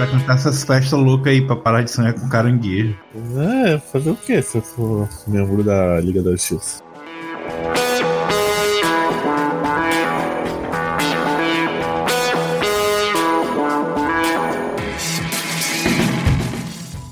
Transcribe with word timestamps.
frequentar 0.00 0.36
essas 0.36 0.64
festas 0.64 0.98
loucas 0.98 1.30
aí 1.30 1.42
pra 1.42 1.54
parar 1.56 1.82
de 1.82 1.90
sonhar 1.90 2.14
com 2.14 2.26
caranguejo. 2.26 2.96
É, 3.36 3.78
fazer 3.78 4.10
o 4.10 4.16
que 4.16 4.40
se 4.40 4.56
eu 4.56 4.62
for 4.62 5.08
membro 5.26 5.62
da 5.62 6.00
Liga 6.00 6.22
da 6.22 6.30
Justiça? 6.30 6.82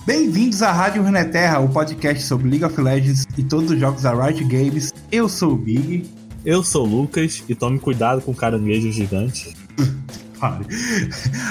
Bem-vindos 0.06 0.62
à 0.62 0.72
Rádio 0.72 1.02
Runeterra, 1.02 1.60
o 1.60 1.68
podcast 1.68 2.24
sobre 2.24 2.48
League 2.48 2.64
of 2.64 2.80
Legends 2.80 3.26
e 3.36 3.42
todos 3.42 3.70
os 3.70 3.78
jogos 3.78 4.02
da 4.02 4.14
Riot 4.14 4.42
Games. 4.44 4.94
Eu 5.12 5.28
sou 5.28 5.52
o 5.52 5.56
Big. 5.56 6.08
Eu 6.42 6.62
sou 6.64 6.86
o 6.86 6.88
Lucas 7.02 7.44
e 7.46 7.54
tome 7.54 7.78
cuidado 7.78 8.22
com 8.22 8.32
caranguejo 8.32 8.90
gigante. 8.90 9.54
Pare. 10.38 10.64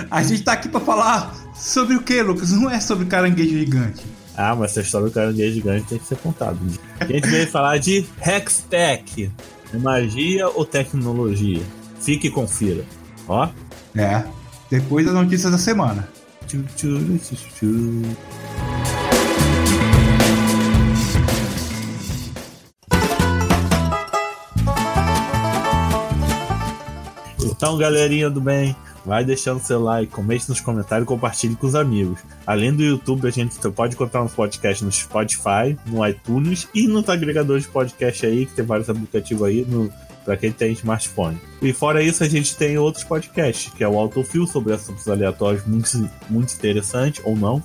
A 0.09 0.23
gente 0.23 0.43
tá 0.43 0.53
aqui 0.53 0.69
pra 0.69 0.79
falar 0.79 1.35
sobre 1.55 1.95
o 1.95 2.01
que, 2.01 2.21
Lucas? 2.21 2.51
Não 2.51 2.69
é 2.69 2.79
sobre 2.79 3.05
caranguejo 3.05 3.57
gigante. 3.57 4.05
Ah, 4.35 4.55
mas 4.55 4.71
essa 4.71 4.81
história 4.81 5.07
do 5.07 5.13
caranguejo 5.13 5.55
gigante 5.55 5.87
tem 5.87 5.97
que 5.97 6.05
ser 6.05 6.17
contada. 6.17 6.57
A 6.99 7.05
gente 7.05 7.27
veio 7.27 7.47
falar 7.47 7.77
de 7.77 8.05
Hextech. 8.23 9.31
É 9.73 9.77
magia 9.77 10.47
ou 10.47 10.63
tecnologia? 10.63 11.63
Fique 11.99 12.27
e 12.27 12.31
confira. 12.31 12.85
Ó. 13.27 13.49
É. 13.95 14.23
Depois 14.69 15.05
das 15.05 15.15
notícias 15.15 15.51
da 15.51 15.57
semana. 15.57 16.07
Tchu, 16.47 16.63
tchu, 16.75 17.19
tchu, 17.19 17.35
tchu. 17.35 18.01
Então, 27.57 27.75
galerinha 27.75 28.29
do 28.29 28.39
bem, 28.39 28.75
vai 29.03 29.25
deixando 29.25 29.59
seu 29.59 29.81
like, 29.81 30.11
comente 30.11 30.47
nos 30.47 30.61
comentários 30.61 31.05
e 31.05 31.07
compartilhe 31.07 31.55
com 31.55 31.65
os 31.65 31.73
amigos. 31.73 32.19
Além 32.45 32.71
do 32.71 32.83
YouTube, 32.83 33.27
a 33.27 33.31
gente 33.31 33.57
pode 33.71 33.95
encontrar 33.95 34.21
nosso 34.21 34.35
podcast 34.35 34.85
no 34.85 34.91
Spotify, 34.91 35.75
no 35.87 36.07
iTunes 36.07 36.67
e 36.71 36.87
nos 36.87 37.09
agregadores 37.09 37.63
de 37.63 37.69
podcast 37.69 38.27
aí, 38.27 38.45
que 38.45 38.53
tem 38.53 38.63
vários 38.63 38.87
aplicativos 38.87 39.43
aí 39.43 39.65
no 39.67 39.91
para 40.23 40.35
quem 40.35 40.51
tem 40.51 40.73
smartphone. 40.73 41.39
E 41.61 41.71
fora 41.71 42.03
isso, 42.03 42.21
a 42.21 42.27
gente 42.27 42.55
tem 42.57 42.77
outros 42.77 43.05
podcasts, 43.05 43.73
que 43.73 43.81
é 43.81 43.87
o 43.87 43.97
Autofill 43.97 44.45
sobre 44.45 44.73
assuntos 44.73 45.07
aleatórios 45.07 45.65
muito, 45.65 45.87
muito 46.29 46.53
interessante, 46.53 47.21
ou 47.23 47.33
não, 47.33 47.63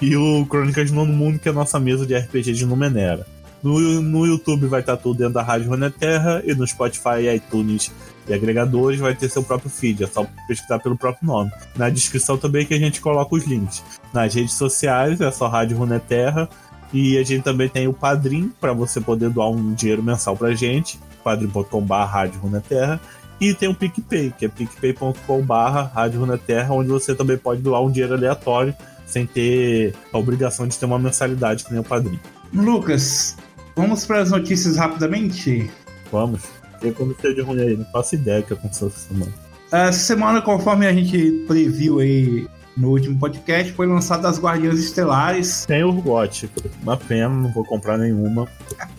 e 0.00 0.14
o 0.14 0.44
Crônicas 0.44 0.90
do 0.90 0.94
Nono 0.94 1.12
Mundo, 1.12 1.38
que 1.38 1.48
é 1.48 1.50
a 1.50 1.54
nossa 1.54 1.80
mesa 1.80 2.04
de 2.04 2.14
RPG 2.14 2.52
de 2.52 2.66
Numenera. 2.66 3.26
No, 3.62 3.80
no 4.02 4.26
YouTube 4.26 4.66
vai 4.66 4.80
estar 4.80 4.98
tudo 4.98 5.18
dentro 5.18 5.34
da 5.34 5.42
Rádio 5.42 5.70
Runeterra 5.70 6.42
e 6.44 6.54
no 6.54 6.66
Spotify, 6.66 7.34
iTunes 7.34 7.90
e 8.28 8.34
agregadores 8.34 9.00
vai 9.00 9.14
ter 9.14 9.28
seu 9.28 9.42
próprio 9.42 9.70
feed, 9.70 10.04
é 10.04 10.06
só 10.06 10.26
pesquisar 10.46 10.78
pelo 10.78 10.96
próprio 10.96 11.26
nome. 11.26 11.50
Na 11.76 11.90
descrição 11.90 12.36
também 12.36 12.64
que 12.64 12.74
a 12.74 12.78
gente 12.78 13.00
coloca 13.00 13.34
os 13.34 13.44
links. 13.44 13.82
Nas 14.12 14.34
redes 14.34 14.54
sociais 14.54 15.20
é 15.20 15.30
só 15.30 15.48
Rádio 15.48 15.76
Runeterra 15.76 16.48
e 16.92 17.18
a 17.18 17.22
gente 17.22 17.42
também 17.42 17.68
tem 17.68 17.88
o 17.88 17.92
Padrim 17.92 18.52
para 18.60 18.72
você 18.72 19.00
poder 19.00 19.30
doar 19.30 19.50
um 19.50 19.72
dinheiro 19.72 20.02
mensal 20.02 20.36
pra 20.36 20.54
gente, 20.54 20.98
padrim.com.br 21.24 21.94
Rádio 21.94 22.40
Runeterra. 22.40 23.00
E 23.40 23.52
tem 23.54 23.68
o 23.68 23.74
PicPay, 23.74 24.32
que 24.38 24.44
é 24.44 24.48
picpay.com.br 24.48 25.54
Rádio 25.92 26.20
Runeterra, 26.20 26.74
onde 26.74 26.90
você 26.90 27.14
também 27.14 27.36
pode 27.36 27.60
doar 27.60 27.82
um 27.82 27.90
dinheiro 27.90 28.14
aleatório 28.14 28.74
sem 29.04 29.26
ter 29.26 29.94
a 30.12 30.18
obrigação 30.18 30.66
de 30.66 30.78
ter 30.78 30.86
uma 30.86 30.98
mensalidade 30.98 31.64
que 31.64 31.72
nem 31.72 31.80
o 31.80 31.84
Padrim. 31.84 32.20
Lucas, 32.54 33.36
vamos 33.74 34.06
para 34.06 34.20
as 34.20 34.30
notícias 34.30 34.76
rapidamente? 34.76 35.70
Vamos. 36.10 36.61
Eu 36.82 36.92
comecei 36.92 37.34
de 37.34 37.40
ruim 37.40 37.60
aí, 37.60 37.76
não 37.76 37.84
faço 37.86 38.14
ideia 38.14 38.40
do 38.40 38.46
que 38.46 38.52
aconteceu 38.54 38.88
essa 38.88 39.08
semana. 39.08 39.32
Essa 39.70 39.98
semana, 39.98 40.42
conforme 40.42 40.86
a 40.86 40.92
gente 40.92 41.44
previu 41.46 42.00
aí 42.00 42.46
no 42.76 42.90
último 42.90 43.18
podcast, 43.18 43.72
foi 43.72 43.86
lançado 43.86 44.26
as 44.26 44.38
Guardiãs 44.38 44.78
Estelares. 44.78 45.64
Tem 45.66 45.84
Urgot, 45.84 46.50
uma 46.82 46.96
pena, 46.96 47.28
não 47.28 47.52
vou 47.52 47.64
comprar 47.64 47.98
nenhuma. 47.98 48.48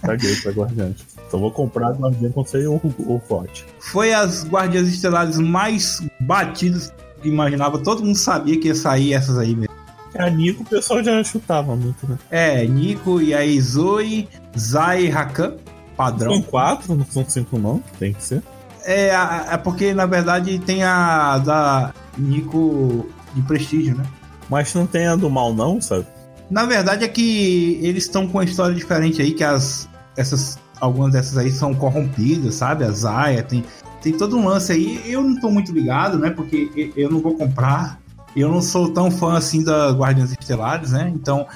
Caguei 0.01 0.35
pra 0.37 0.51
Guardiãs. 0.51 0.95
Só 1.29 1.37
vou 1.37 1.51
comprar 1.51 1.89
a 1.89 1.91
Guardiã 1.91 2.31
com 2.31 2.45
sem 2.45 2.67
o 2.67 2.79
Urgot. 2.99 3.65
Foi 3.79 4.13
as 4.13 4.47
Guardiãs 4.47 4.87
Estelares 4.87 5.37
mais 5.37 6.01
batidas 6.19 6.93
que 7.21 7.29
imaginava. 7.29 7.79
Todo 7.79 8.03
mundo 8.03 8.17
sabia 8.17 8.59
que 8.59 8.67
ia 8.67 8.75
sair 8.75 9.13
essas 9.13 9.37
aí 9.37 9.55
mesmo. 9.55 9.73
A 10.15 10.29
Nico 10.29 10.61
o 10.61 10.65
pessoal 10.65 11.03
já 11.03 11.23
chutava 11.23 11.75
muito, 11.75 12.07
né? 12.07 12.17
É, 12.29 12.65
Nico 12.65 13.19
e 13.19 13.33
aí 13.33 13.59
Zoe, 13.59 14.29
Zai 14.55 15.05
e 15.05 15.09
Rakan, 15.09 15.55
padrão. 15.95 16.33
São 16.33 16.41
quatro, 16.41 16.95
não 16.95 17.05
são 17.05 17.25
cinco 17.27 17.57
não, 17.57 17.81
tem 17.99 18.13
que 18.13 18.23
ser. 18.23 18.43
É, 18.85 19.09
é 19.51 19.57
porque 19.57 19.93
na 19.93 20.05
verdade 20.05 20.59
tem 20.59 20.83
a 20.83 21.37
da 21.37 21.93
Nico 22.17 23.07
de 23.33 23.41
prestígio, 23.43 23.95
né? 23.95 24.03
Mas 24.49 24.73
não 24.73 24.85
tem 24.85 25.07
a 25.07 25.15
do 25.15 25.29
mal 25.29 25.53
não, 25.53 25.81
sabe? 25.81 26.05
Na 26.49 26.65
verdade 26.65 27.05
é 27.05 27.07
que 27.07 27.79
eles 27.81 28.03
estão 28.03 28.27
com 28.27 28.37
uma 28.37 28.43
história 28.43 28.75
diferente 28.75 29.21
aí, 29.21 29.31
que 29.31 29.43
as 29.43 29.89
essas 30.15 30.59
algumas 30.79 31.13
dessas 31.13 31.37
aí 31.37 31.49
são 31.49 31.73
corrompidas, 31.73 32.55
sabe? 32.55 32.83
A 32.83 32.91
Zaya 32.91 33.41
tem 33.41 33.63
tem 34.03 34.11
todo 34.11 34.37
um 34.37 34.45
lance 34.45 34.71
aí. 34.73 35.01
Eu 35.05 35.23
não 35.23 35.39
tô 35.39 35.49
muito 35.49 35.71
ligado, 35.71 36.19
né? 36.19 36.29
Porque 36.29 36.91
eu 36.95 37.09
não 37.09 37.21
vou 37.21 37.35
comprar. 37.35 37.99
Eu 38.35 38.49
não 38.51 38.61
sou 38.61 38.91
tão 38.91 39.09
fã 39.09 39.37
assim 39.37 39.63
da 39.63 39.91
Guardiões 39.91 40.31
Estelares, 40.31 40.91
né? 40.91 41.11
Então, 41.15 41.47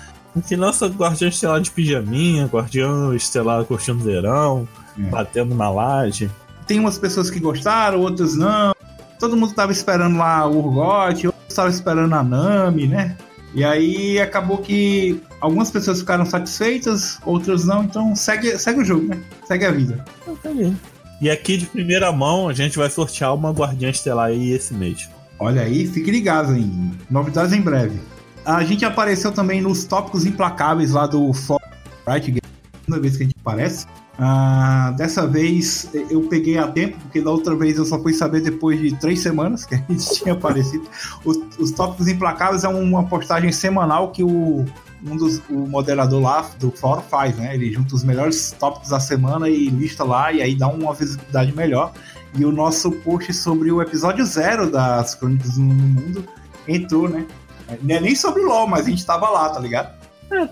Que 0.45 0.55
lança 0.55 0.87
Guardião 0.87 1.29
Estelar 1.29 1.61
de 1.61 1.71
pijaminha, 1.71 2.45
Guardião 2.45 3.13
Estelar 3.13 3.63
curtindo 3.65 3.99
verão, 4.03 4.67
É. 4.97 5.01
batendo 5.09 5.53
na 5.55 5.69
laje. 5.69 6.29
tem 6.67 6.79
umas 6.79 6.97
pessoas 6.97 7.29
que 7.31 7.39
gostaram, 7.39 8.01
outras 8.01 8.35
não. 8.35 8.73
Todo 9.19 9.37
mundo 9.37 9.53
tava 9.53 9.71
esperando 9.71 10.17
lá 10.17 10.45
o 10.45 10.57
Urgot, 10.59 11.27
outros 11.27 11.45
estavam 11.47 11.71
esperando 11.71 12.13
a 12.13 12.21
Nami, 12.21 12.87
né? 12.87 13.15
E 13.55 13.63
aí 13.63 14.19
acabou 14.19 14.57
que 14.57 15.21
algumas 15.39 15.71
pessoas 15.71 15.99
ficaram 16.01 16.25
satisfeitas, 16.25 17.19
outras 17.25 17.63
não, 17.63 17.83
então 17.85 18.13
segue, 18.15 18.59
segue 18.59 18.81
o 18.81 18.85
jogo, 18.85 19.07
né? 19.07 19.17
Segue 19.47 19.65
a 19.65 19.71
vida. 19.71 20.03
E 21.21 21.29
aqui 21.29 21.55
de 21.57 21.65
primeira 21.67 22.11
mão 22.11 22.49
a 22.49 22.53
gente 22.53 22.77
vai 22.77 22.89
sortear 22.89 23.33
uma 23.33 23.51
Guardiã 23.51 23.89
Estelar 23.89 24.27
aí 24.27 24.51
esse 24.51 24.73
mês. 24.73 25.09
Olha 25.39 25.61
aí, 25.61 25.87
fique 25.87 26.11
ligado 26.11 26.53
em 26.55 26.91
novidades 27.09 27.53
em 27.53 27.61
breve. 27.61 27.99
A 28.47 28.63
gente 28.63 28.85
apareceu 28.85 29.29
também 29.29 29.59
nos 29.59 29.83
tópicos 29.83 30.25
implacáveis 30.25 30.91
lá 30.91 31.05
do 31.05 31.33
Fórum 31.33 31.59
Riot 32.07 32.27
Games, 32.27 32.41
segunda 32.79 33.01
vez 33.01 33.17
que 33.17 33.23
a 33.23 33.25
gente 33.25 33.35
aparece. 33.41 33.85
Ah, 34.17 34.93
dessa 34.95 35.27
vez 35.27 35.89
eu 36.09 36.21
peguei 36.29 36.57
a 36.57 36.65
tempo, 36.65 36.97
porque 37.01 37.19
da 37.19 37.29
outra 37.29 37.53
vez 37.57 37.77
eu 37.77 37.85
só 37.85 38.01
fui 38.01 38.13
saber 38.13 38.39
depois 38.39 38.79
de 38.79 38.97
três 39.01 39.19
semanas 39.19 39.65
que 39.65 39.75
a 39.75 39.77
gente 39.79 39.99
tinha 40.15 40.33
aparecido. 40.33 40.87
Os, 41.25 41.37
os 41.59 41.71
tópicos 41.71 42.07
implacáveis 42.07 42.63
é 42.63 42.69
uma 42.69 43.03
postagem 43.03 43.51
semanal 43.51 44.13
que 44.13 44.23
o, 44.23 44.63
um 45.05 45.17
dos, 45.17 45.41
o 45.49 45.67
moderador 45.67 46.21
lá 46.21 46.49
do 46.57 46.71
fórum 46.71 47.01
faz, 47.01 47.35
né? 47.35 47.53
Ele 47.53 47.73
junta 47.73 47.95
os 47.95 48.03
melhores 48.05 48.55
tópicos 48.57 48.91
da 48.91 48.99
semana 49.01 49.49
e 49.49 49.67
lista 49.67 50.05
lá, 50.05 50.31
e 50.31 50.41
aí 50.41 50.55
dá 50.55 50.69
uma 50.69 50.93
visibilidade 50.93 51.53
melhor. 51.53 51.91
E 52.33 52.45
o 52.45 52.51
nosso 52.53 52.91
post 52.91 53.33
sobre 53.33 53.73
o 53.73 53.81
episódio 53.81 54.25
zero 54.25 54.71
das 54.71 55.15
Crônicas 55.15 55.55
do 55.55 55.63
Mundo 55.63 56.25
entrou, 56.65 57.09
né? 57.09 57.25
Não 57.81 57.95
é 57.95 57.99
nem 57.99 58.15
sobre 58.15 58.41
LOL, 58.43 58.67
mas 58.67 58.85
a 58.85 58.89
gente 58.89 59.05
tava 59.05 59.29
lá, 59.29 59.49
tá 59.49 59.59
ligado? 59.59 59.93
É, 60.31 60.45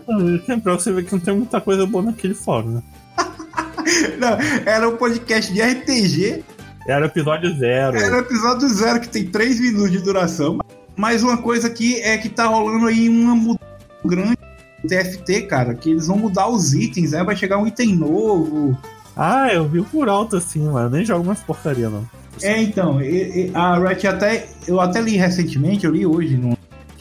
pra 0.58 0.74
você 0.74 0.92
ver 0.92 1.06
que 1.06 1.12
não 1.14 1.20
tem 1.20 1.36
muita 1.36 1.60
coisa 1.60 1.86
boa 1.86 2.04
naquele 2.04 2.34
fórum, 2.34 2.70
né? 2.76 2.84
Não, 4.18 4.38
era 4.66 4.88
um 4.90 4.98
podcast 4.98 5.54
de 5.54 5.62
RPG, 5.62 6.44
Era 6.88 7.06
o 7.06 7.08
episódio 7.08 7.56
zero. 7.58 7.98
era 7.98 8.16
o 8.16 8.20
episódio 8.20 8.68
zero, 8.68 9.00
que 9.00 9.08
tem 9.10 9.28
3 9.28 9.60
minutos 9.60 9.92
de 9.92 10.00
duração. 10.00 10.60
Mas 10.96 11.22
uma 11.24 11.38
coisa 11.38 11.68
aqui 11.68 12.00
é 12.02 12.18
que 12.18 12.30
tá 12.30 12.46
rolando 12.46 12.88
aí 12.88 13.10
uma 13.10 13.36
mudança 13.36 13.60
grande 14.04 14.38
do 14.84 14.88
TFT, 14.88 15.42
cara, 15.44 15.74
que 15.76 15.92
eles 15.92 16.08
vão 16.08 16.18
mudar 16.18 16.48
os 16.48 16.74
itens, 16.74 17.12
né? 17.12 17.24
Vai 17.24 17.36
chegar 17.36 17.58
um 17.58 17.68
item 17.68 17.96
novo. 17.96 18.78
Ah, 19.16 19.50
eu 19.54 19.68
vi 19.68 19.82
por 19.84 20.10
alto 20.10 20.38
assim, 20.38 20.60
mano. 20.60 20.88
Eu 20.88 20.90
nem 20.90 21.06
jogo 21.06 21.26
mais 21.26 21.40
porcaria, 21.42 21.90
não. 21.90 22.06
É, 22.42 22.62
então, 22.62 23.00
a 23.54 23.78
Riot 23.80 24.08
até. 24.08 24.48
Eu 24.68 24.80
até 24.82 25.02
li 25.02 25.16
recentemente, 25.16 25.86
eu 25.86 25.92
li 25.92 26.06
hoje 26.06 26.36
no 26.38 26.55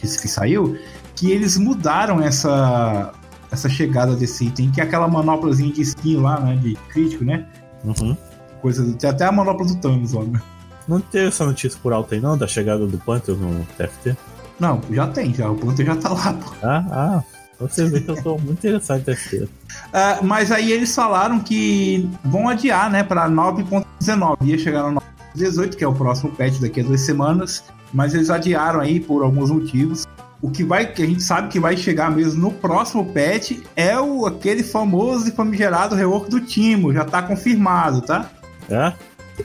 notícia 0.05 0.21
que 0.21 0.29
saiu, 0.29 0.79
que 1.17 1.31
eles 1.31 1.57
mudaram 1.57 2.21
essa. 2.21 3.13
Essa 3.51 3.69
chegada 3.69 4.17
desse 4.17 4.47
item, 4.47 4.69
que 4.73 4.81
é 4.81 4.85
aquela 4.85 5.07
manopulazinha 5.07 5.73
de 5.73 5.83
skin 5.83 6.17
lá, 6.17 6.41
né? 6.41 6.57
De 6.57 6.75
crítico, 6.89 7.25
né? 7.25 7.47
Uhum. 7.85 8.17
Coisa, 8.61 8.85
tem 8.95 9.09
até 9.09 9.25
a 9.27 9.31
manopla 9.31 9.65
do 9.65 9.77
Thanos 9.77 10.13
lá, 10.13 10.25
né? 10.25 10.43
Não 10.89 10.99
teve 10.99 11.29
essa 11.29 11.47
notícia 11.47 11.79
por 11.81 11.93
alto 11.93 12.15
aí, 12.15 12.21
não? 12.21 12.37
Da 12.37 12.49
chegada 12.49 12.85
do 12.85 12.99
Panther 12.99 13.37
no 13.37 13.65
TFT? 13.79 14.17
Não, 14.59 14.81
já 14.91 15.07
tem, 15.07 15.33
já. 15.33 15.49
O 15.49 15.55
Panther 15.55 15.87
já 15.87 15.95
tá 15.95 16.09
lá, 16.09 16.33
pô. 16.33 16.53
Ah, 16.65 16.85
ah. 16.91 17.23
Você 17.61 17.89
vê 17.89 18.01
que 18.01 18.11
eu 18.11 18.21
tô 18.21 18.37
muito 18.39 18.67
interessado 18.67 18.99
em 18.99 19.05
TFT. 19.05 19.49
Ah, 19.93 20.19
mas 20.25 20.51
aí 20.51 20.73
eles 20.73 20.93
falaram 20.93 21.39
que 21.39 22.11
vão 22.25 22.49
adiar, 22.49 22.91
né, 22.91 23.05
para 23.05 23.29
9.19. 23.31 24.39
Ia 24.43 24.59
chegar 24.59 24.91
no 24.91 25.01
9.18, 25.37 25.77
que 25.77 25.85
é 25.85 25.87
o 25.87 25.95
próximo 25.95 26.33
patch 26.33 26.59
daqui 26.59 26.81
a 26.81 26.83
duas 26.83 27.03
semanas. 27.03 27.63
Mas 27.95 28.13
eles 28.13 28.29
adiaram 28.29 28.81
aí 28.81 28.99
por 28.99 29.23
alguns 29.23 29.51
motivos. 29.51 30.05
O 30.43 30.51
que 30.51 30.65
vai, 30.65 30.93
que 30.93 31.03
a 31.03 31.07
gente 31.07 31.23
sabe 31.23 31.49
que 31.49 31.61
vai 31.61 31.77
chegar 31.77 32.11
mesmo 32.11 32.43
no 32.43 32.51
próximo 32.51 33.07
patch 33.07 33.53
é 33.75 33.99
o 33.99 34.27
aquele 34.27 34.63
famoso 34.63 35.29
e 35.29 35.31
famigerado 35.31 35.95
rework 35.95 36.29
do 36.29 36.41
Timo. 36.41 36.93
Já 36.93 37.05
tá 37.05 37.23
confirmado, 37.23 38.03
tá? 38.03 38.29
É? 38.69 38.93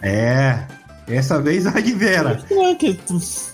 É. 0.01 0.68
Essa 1.07 1.42
vez 1.42 1.66
a 1.66 1.80
de 1.80 1.94
Vera. 1.94 2.44
É 2.51 2.75
que, 2.75 3.00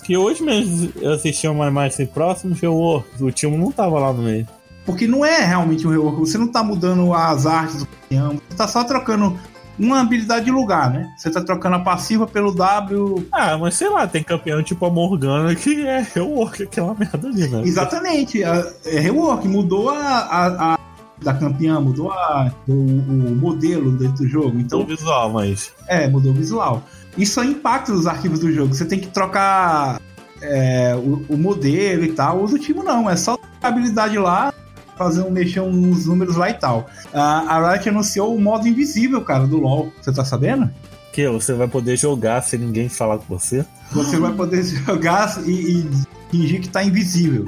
que 0.04 0.18
hoje 0.18 0.44
mesmo 0.44 0.92
eu 1.00 1.14
assisti 1.14 1.48
uma 1.48 1.70
mais 1.70 1.98
próximo 2.14 2.54
Rework. 2.54 3.24
O 3.24 3.32
time 3.32 3.58
não 3.58 3.72
tava 3.72 4.00
lá 4.00 4.12
no 4.12 4.24
meio. 4.24 4.48
Porque 4.86 5.08
não 5.08 5.26
é 5.26 5.44
realmente 5.44 5.88
um 5.88 5.90
rework. 5.90 6.20
Você 6.20 6.38
não 6.38 6.48
tá 6.48 6.64
mudando 6.64 7.14
as 7.14 7.46
artes 7.46 7.78
do 7.78 7.86
campeão. 7.86 8.42
Você 8.50 8.58
tá 8.58 8.68
só 8.68 8.84
trocando 8.84 9.40
uma 9.78 10.02
habilidade 10.02 10.46
de 10.46 10.52
lugar, 10.52 10.92
né? 10.92 11.14
Você 11.18 11.30
tá 11.30 11.42
trocando 11.42 11.76
a 11.76 11.80
passiva 11.80 12.26
pelo 12.26 12.54
W. 12.54 13.28
Ah, 13.32 13.58
mas 13.58 13.76
sei 13.76 13.90
lá, 13.90 14.08
tem 14.08 14.24
campeão 14.24 14.64
tipo 14.64 14.86
a 14.86 14.90
Morgana 14.90 15.54
que 15.56 15.86
é 15.86 16.06
rework, 16.14 16.64
aquela 16.64 16.94
merda 16.94 17.28
ali, 17.28 17.48
né? 17.48 17.62
Exatamente. 17.64 18.44
É 18.44 19.00
rework. 19.00 19.48
Mudou 19.48 19.90
a, 19.90 19.98
a, 20.00 20.74
a 20.74 20.80
da 21.22 21.34
campeã, 21.34 21.80
mudou 21.80 22.12
a, 22.12 22.52
o, 22.68 22.74
o, 22.74 23.36
modelo 23.36 23.92
dentro 23.92 24.18
do 24.18 24.28
jogo. 24.28 24.60
Então, 24.60 24.80
mudou 24.80 24.94
o 24.94 24.98
visual, 24.98 25.32
mas. 25.32 25.72
É, 25.88 26.08
mudou 26.08 26.32
o 26.32 26.36
visual. 26.36 26.84
Isso 27.18 27.44
impacta 27.44 27.94
os 27.94 28.08
arquivos 28.08 28.40
do 28.40 28.52
jogo. 28.52 28.74
Você 28.74 28.86
tem 28.86 29.00
que 29.00 29.08
trocar 29.08 30.02
é, 30.42 30.96
o, 30.96 31.26
o, 31.30 31.38
modelo 31.38 32.04
e 32.04 32.12
tal. 32.12 32.44
O 32.44 32.48
do 32.48 32.60
time 32.60 32.84
não, 32.84 33.10
é 33.10 33.16
só 33.16 33.38
a 33.62 33.68
habilidade 33.68 34.18
lá, 34.18 34.54
fazer 34.98 35.22
um, 35.22 35.30
mexer 35.30 35.62
uns 35.62 36.06
números 36.06 36.36
lá 36.36 36.50
e 36.50 36.54
tal. 36.54 36.88
a 37.14 37.72
Riot 37.72 37.90
anunciou 37.90 38.36
o 38.36 38.42
modo 38.42 38.68
invisível, 38.68 39.22
cara, 39.22 39.46
do 39.46 39.58
LoL. 39.58 39.92
Você 40.02 40.12
tá 40.12 40.26
sabendo? 40.26 40.70
Que 41.12 41.28
você 41.30 41.54
vai 41.54 41.68
poder 41.68 41.98
jogar 41.98 42.42
sem 42.42 42.60
ninguém 42.60 42.90
falar 42.90 43.20
com 43.20 43.38
você? 43.38 43.66
Você 43.92 44.18
vai 44.18 44.34
poder 44.34 44.64
jogar 44.86 45.42
e, 45.46 45.80
e 45.80 45.90
fingir 46.30 46.62
que 46.62 46.70
tá 46.70 46.84
invisível. 46.84 47.46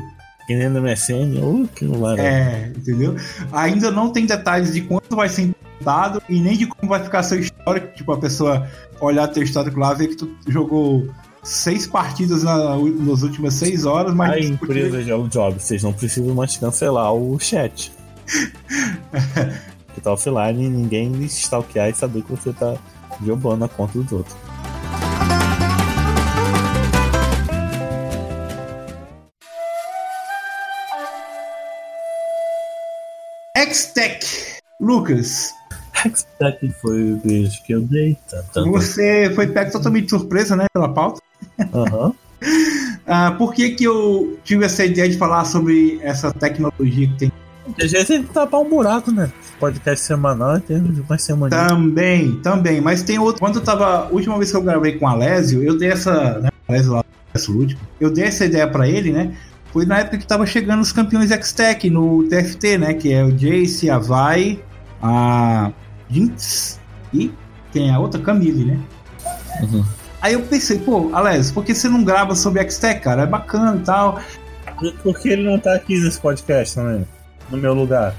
Que 0.48 0.56
nem 0.56 0.70
no 0.70 0.82
MSN, 0.82 1.38
uh, 1.42 1.68
que 1.76 1.84
maravilha. 1.84 2.26
É, 2.26 2.74
entendeu? 2.76 3.18
Ainda 3.52 3.92
não 3.92 4.14
tem 4.14 4.26
detalhes 4.26 4.74
de 4.74 4.80
quanto 4.80 5.14
vai 5.14 5.28
ser 5.28 5.42
implementado 5.42 6.24
e 6.30 6.40
nem 6.40 6.58
de 6.58 6.66
como 6.66 6.90
vai 6.90 7.04
ficar 7.04 7.22
seu 7.24 7.40
histórico. 7.40 7.94
Tipo, 7.94 8.14
a 8.14 8.18
pessoa 8.18 8.66
olhar 9.02 9.28
teu 9.28 9.44
histórico 9.44 9.78
lá, 9.78 9.94
ver 9.94 10.08
que 10.08 10.16
tu 10.16 10.34
jogou 10.48 11.06
seis 11.48 11.88
partidas 11.88 12.44
na, 12.44 12.76
nas 12.76 13.22
últimas 13.22 13.54
seis 13.54 13.86
horas, 13.86 14.14
mas. 14.14 14.32
A 14.32 14.40
empresa 14.40 15.00
é 15.02 15.16
o 15.16 15.28
job, 15.28 15.60
vocês 15.60 15.82
não 15.82 15.94
precisam 15.94 16.36
mais 16.36 16.58
cancelar 16.58 17.14
o 17.14 17.40
chat. 17.40 17.92
que 19.96 20.02
tá 20.02 20.12
offline 20.12 20.66
e 20.66 20.70
ninguém 20.70 21.24
stalkear 21.24 21.90
e 21.90 21.94
saber 21.94 22.22
que 22.24 22.32
você 22.32 22.52
tá 22.52 22.76
jogando 23.26 23.64
a 23.64 23.70
conta 23.70 23.98
dos 23.98 24.12
outros. 24.12 24.36
X-Tech. 33.56 34.60
Lucas. 34.80 35.54
X-Tech 35.94 36.74
foi 36.82 37.14
o 37.14 37.18
beijo 37.18 37.64
que 37.64 37.74
eu 37.74 37.82
dei. 37.82 38.18
Tanto. 38.30 38.70
Você 38.72 39.32
foi 39.34 39.48
pego 39.48 39.72
totalmente 39.72 40.10
surpresa, 40.10 40.56
né, 40.56 40.66
pela 40.74 40.94
pauta. 40.94 41.22
Uhum. 41.60 42.14
ah, 43.06 43.32
por 43.38 43.54
que 43.54 43.72
que 43.72 43.84
eu 43.84 44.38
tive 44.44 44.66
essa 44.66 44.86
ideia 44.86 45.10
de 45.10 45.18
falar 45.18 45.46
sobre 45.46 46.00
essa 46.02 46.32
tecnologia 46.32 47.08
que 47.08 47.18
tem? 47.18 47.32
Às 47.82 47.92
vezes 47.92 48.08
tem 48.08 48.24
que 48.24 48.34
tapar 48.34 48.62
um 48.62 48.70
buraco, 48.70 49.12
né? 49.12 49.32
Podcast 49.60 50.06
semanal 50.06 50.60
tem 50.60 50.82
mais 51.10 51.22
semana. 51.22 51.68
Também, 51.68 52.40
também. 52.42 52.80
Mas 52.80 53.04
tem 53.04 53.20
outro. 53.20 53.42
Quando 53.42 53.56
eu 53.56 53.64
tava. 53.64 54.08
A 54.08 54.10
última 54.10 54.38
vez 54.38 54.52
que 54.52 54.58
eu 54.58 54.62
gravei 54.62 54.98
com 54.98 55.06
o 55.06 55.10
Alésio, 55.10 55.62
eu 55.62 55.78
dei 55.78 55.90
essa. 55.90 56.40
Né, 56.40 56.50
Alésio 56.68 56.94
lá, 56.94 57.04
último. 57.50 57.80
Eu 58.00 58.10
dei 58.10 58.26
essa 58.26 58.46
ideia 58.46 58.68
para 58.68 58.88
ele, 58.88 59.12
né? 59.12 59.34
foi 59.78 59.86
na 59.86 60.00
época 60.00 60.18
que 60.18 60.26
tava 60.26 60.44
chegando 60.48 60.82
os 60.82 60.92
campeões 60.92 61.30
X-Tech 61.30 61.88
no 61.90 62.24
TFT, 62.24 62.80
né? 62.80 62.94
Que 62.96 63.14
é 63.14 63.24
o 63.24 63.32
Jace, 63.32 63.92
a 63.92 64.00
Vai, 64.00 64.60
a 65.00 65.72
Jinx 66.10 66.80
e 67.14 67.32
tem 67.72 67.92
a 67.94 68.00
outra, 68.00 68.20
Camille, 68.20 68.66
né? 68.66 68.80
Uhum. 69.62 69.86
Aí 70.22 70.34
eu 70.34 70.42
pensei, 70.42 70.80
pô, 70.80 71.10
Alex, 71.14 71.52
por 71.52 71.64
que 71.64 71.74
você 71.74 71.88
não 71.88 72.04
grava 72.04 72.36
sobre 72.36 72.62
X-Tech, 72.62 73.02
cara? 73.02 73.24
É 73.24 73.26
bacana 73.26 73.78
e 73.78 73.84
tal. 73.84 74.20
Porque 75.04 75.30
ele 75.30 75.44
não 75.44 75.60
tá 75.60 75.74
aqui 75.76 76.00
nesse 76.00 76.20
podcast 76.20 76.76
também, 76.76 77.08
no 77.50 77.58
meu 77.58 77.74
lugar. 77.74 78.14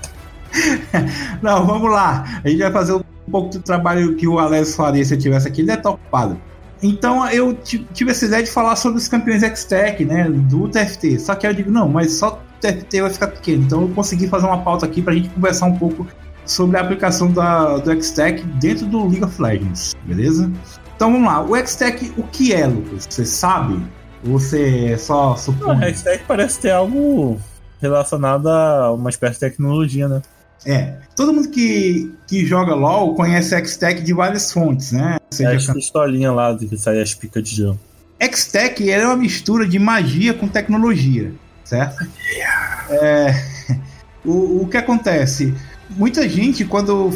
não, 1.43 1.67
vamos 1.67 1.91
lá. 1.91 2.41
A 2.45 2.49
gente 2.49 2.61
vai 2.61 2.73
fazer 2.73 2.93
um 2.93 3.03
pouco 3.31 3.51
do 3.51 3.61
trabalho 3.61 4.17
que 4.17 4.27
o 4.27 4.39
Alex 4.39 4.75
faria 4.75 5.05
se 5.05 5.15
eu 5.15 5.19
tivesse 5.19 5.49
aqui. 5.49 5.63
Ele 5.63 5.71
é 5.71 5.75
ocupado. 5.75 6.41
Então 6.83 7.29
eu 7.31 7.55
tive 7.93 8.13
essa 8.13 8.25
ideia 8.25 8.43
de 8.43 8.51
falar 8.51 8.77
sobre 8.77 8.99
os 8.99 9.09
campeões 9.09 9.43
X-Tech, 9.43 10.05
né, 10.05 10.29
do 10.31 10.69
TFT. 10.69 11.19
Só 11.19 11.35
que 11.35 11.47
eu 11.47 11.53
digo, 11.53 11.71
não, 11.71 11.89
mas 11.89 12.13
só 12.13 12.35
o 12.35 12.61
TFT 12.61 13.03
vai 13.03 13.11
ficar 13.11 13.29
pequeno. 13.29 13.65
Então 13.65 13.83
eu 13.83 13.89
consegui 13.89 14.29
fazer 14.29 14.47
uma 14.47 14.63
pauta 14.63 14.87
aqui 14.87 15.03
pra 15.03 15.13
gente 15.13 15.29
conversar 15.31 15.67
um 15.67 15.77
pouco 15.77 16.07
sobre 16.45 16.77
a 16.77 16.81
aplicação 16.81 17.31
da, 17.31 17.79
do 17.79 17.91
X-Tech 17.93 18.43
dentro 18.61 18.87
do 18.87 19.07
League 19.07 19.25
of 19.25 19.41
Legends, 19.43 19.95
beleza? 20.05 20.51
Então 20.99 21.13
vamos 21.13 21.29
lá, 21.29 21.41
o 21.41 21.55
X-Tech, 21.55 22.13
o 22.17 22.25
que 22.25 22.53
é, 22.53 22.67
Lucas? 22.67 23.07
Você 23.09 23.25
sabe? 23.25 23.81
Você 24.25 24.99
só 24.99 25.37
supõe? 25.37 25.79
O 25.79 25.83
X-Tech 25.85 26.25
parece 26.27 26.59
ter 26.59 26.73
algo 26.73 27.41
relacionado 27.81 28.49
a 28.49 28.93
uma 28.93 29.09
espécie 29.09 29.35
de 29.35 29.41
tecnologia, 29.41 30.09
né? 30.09 30.21
É. 30.67 30.97
Todo 31.15 31.33
mundo 31.33 31.51
que, 31.51 32.13
que 32.27 32.45
joga 32.45 32.75
LOL 32.75 33.15
conhece 33.15 33.55
X-Tech 33.55 34.03
de 34.03 34.13
várias 34.13 34.51
fontes, 34.51 34.91
né? 34.91 35.19
Seja 35.31 35.53
é 35.53 35.55
as 35.55 35.67
pistolinhas 35.69 36.35
lá 36.35 36.59
que 36.59 36.77
sai 36.77 37.01
as 37.01 37.15
picas 37.15 37.49
de 37.49 37.55
gelo. 37.55 37.79
X-Tech 38.19 38.91
é 38.91 39.07
uma 39.07 39.17
mistura 39.17 39.69
de 39.69 39.79
magia 39.79 40.35
com 40.35 40.49
tecnologia, 40.49 41.33
certo? 41.63 42.09
É, 42.91 43.41
o, 44.27 44.63
o 44.63 44.69
que 44.69 44.77
acontece? 44.77 45.55
Muita 45.91 46.29
gente, 46.29 46.65
quando 46.65 47.13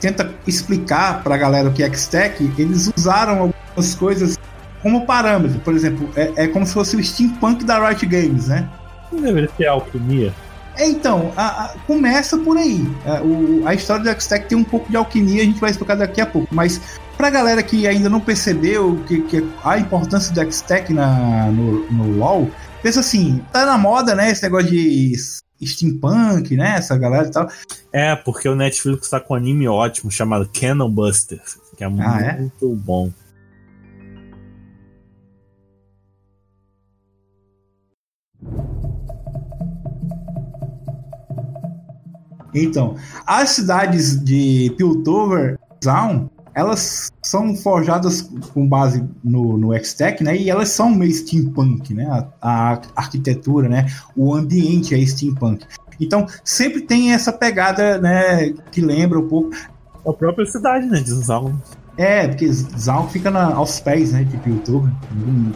tenta 0.00 0.34
explicar 0.46 1.22
pra 1.22 1.36
galera 1.36 1.68
o 1.68 1.72
que 1.72 1.82
é 1.82 1.86
X-Tech, 1.86 2.52
eles 2.58 2.90
usaram 2.96 3.38
algumas 3.40 3.94
coisas 3.94 4.38
como 4.82 5.06
parâmetro. 5.06 5.58
Por 5.60 5.74
exemplo, 5.74 6.08
é, 6.16 6.32
é 6.36 6.48
como 6.48 6.66
se 6.66 6.74
fosse 6.74 6.96
o 6.96 7.02
steampunk 7.02 7.64
da 7.64 7.88
Riot 7.88 8.06
Games, 8.06 8.48
né? 8.48 8.68
Não 9.12 9.20
deveria 9.20 9.50
ser 9.56 9.66
alquimia. 9.66 10.32
É, 10.76 10.88
então, 10.88 11.32
a, 11.36 11.64
a, 11.64 11.68
começa 11.86 12.36
por 12.38 12.56
aí. 12.56 12.84
A, 13.06 13.22
o, 13.22 13.62
a 13.66 13.74
história 13.74 14.02
do 14.02 14.10
X-Tech 14.10 14.46
tem 14.46 14.58
um 14.58 14.64
pouco 14.64 14.90
de 14.90 14.96
alquimia, 14.96 15.42
a 15.42 15.44
gente 15.44 15.60
vai 15.60 15.70
explicar 15.70 15.94
daqui 15.94 16.20
a 16.20 16.26
pouco. 16.26 16.52
Mas 16.52 16.80
pra 17.16 17.30
galera 17.30 17.62
que 17.62 17.86
ainda 17.86 18.08
não 18.08 18.20
percebeu 18.20 19.00
que, 19.06 19.22
que 19.22 19.44
a 19.62 19.78
importância 19.78 20.34
do 20.34 20.40
X-Tech 20.40 20.92
no, 20.92 21.90
no 21.90 22.18
LoL, 22.18 22.50
pensa 22.82 23.00
assim, 23.00 23.42
tá 23.52 23.64
na 23.64 23.78
moda, 23.78 24.14
né, 24.14 24.30
esse 24.30 24.42
negócio 24.42 24.68
de 24.68 25.14
steampunk, 25.62 26.56
né, 26.56 26.76
essa 26.76 26.96
galera 26.96 27.28
e 27.28 27.30
tal. 27.30 27.48
É, 27.92 28.16
porque 28.16 28.48
o 28.48 28.54
Netflix 28.54 29.08
tá 29.08 29.20
com 29.20 29.34
um 29.34 29.36
anime 29.36 29.68
ótimo 29.68 30.10
chamado 30.10 30.48
Cannon 30.48 30.90
Buster, 30.90 31.40
que 31.76 31.84
é 31.84 31.86
ah, 31.86 31.90
muito 31.90 32.72
é? 32.72 32.76
bom. 32.76 33.12
Então, 42.54 42.94
as 43.26 43.50
cidades 43.50 44.22
de 44.22 44.72
Piltover, 44.76 45.58
Zaun, 45.84 46.30
elas 46.54 47.12
são 47.22 47.54
forjadas 47.56 48.30
com 48.52 48.66
base 48.66 49.04
no, 49.22 49.58
no 49.58 49.74
X-Tech, 49.74 50.22
né? 50.22 50.36
E 50.36 50.48
elas 50.48 50.68
são 50.68 50.90
meio 50.90 51.12
steampunk, 51.12 51.92
né? 51.92 52.06
A, 52.08 52.28
a, 52.40 52.80
arquitetura, 52.94 53.68
né? 53.68 53.86
O 54.16 54.34
ambiente 54.34 54.94
é 54.94 55.04
steampunk. 55.04 55.66
Então, 56.00 56.26
sempre 56.44 56.82
tem 56.82 57.12
essa 57.12 57.32
pegada, 57.32 57.98
né? 57.98 58.50
Que 58.70 58.80
lembra 58.80 59.18
um 59.18 59.28
pouco... 59.28 59.50
A 60.06 60.12
própria 60.12 60.46
cidade, 60.46 60.86
né? 60.86 61.00
De 61.00 61.10
Zaun. 61.12 61.54
É, 61.96 62.26
porque 62.28 62.50
Zaun 62.52 63.08
fica 63.08 63.30
na, 63.30 63.54
aos 63.54 63.80
pés, 63.80 64.12
né? 64.12 64.22
De 64.24 64.36
Piltover. 64.36 64.92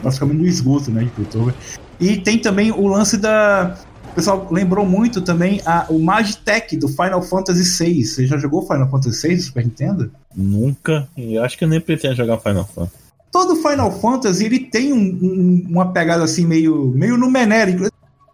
Praticamente 0.01 0.41
no 0.41 0.47
esgoto, 0.47 0.91
né? 0.91 1.05
De 1.05 1.11
Piltover. 1.11 1.55
E 2.01 2.17
tem 2.17 2.39
também 2.39 2.71
o 2.71 2.87
lance 2.87 3.17
da, 3.17 3.77
pessoal 4.19 4.49
lembrou 4.51 4.85
muito 4.85 5.21
também 5.21 5.63
a, 5.65 5.87
o 5.89 5.99
Magitech 6.01 6.77
do 6.77 6.89
Final 6.89 7.23
Fantasy 7.23 7.85
VI. 7.85 8.05
Você 8.05 8.27
já 8.27 8.37
jogou 8.37 8.63
Final 8.63 8.91
Fantasy 8.91 9.29
VI 9.29 9.37
do 9.37 9.43
Super 9.43 9.65
Nintendo? 9.65 10.11
Nunca. 10.35 11.09
Eu 11.17 11.45
acho 11.45 11.57
que 11.57 11.63
eu 11.63 11.69
nem 11.69 11.81
pretendo 11.81 12.17
jogar 12.17 12.39
Final 12.39 12.67
Fantasy. 12.67 12.97
Todo 13.31 13.57
Final 13.57 13.93
Fantasy 13.93 14.45
ele 14.45 14.59
tem 14.59 14.93
um, 14.93 15.19
um, 15.23 15.67
uma 15.71 15.93
pegada 15.93 16.25
assim 16.25 16.45
meio, 16.45 16.93
meio 16.97 17.17
Numenera. 17.17 17.73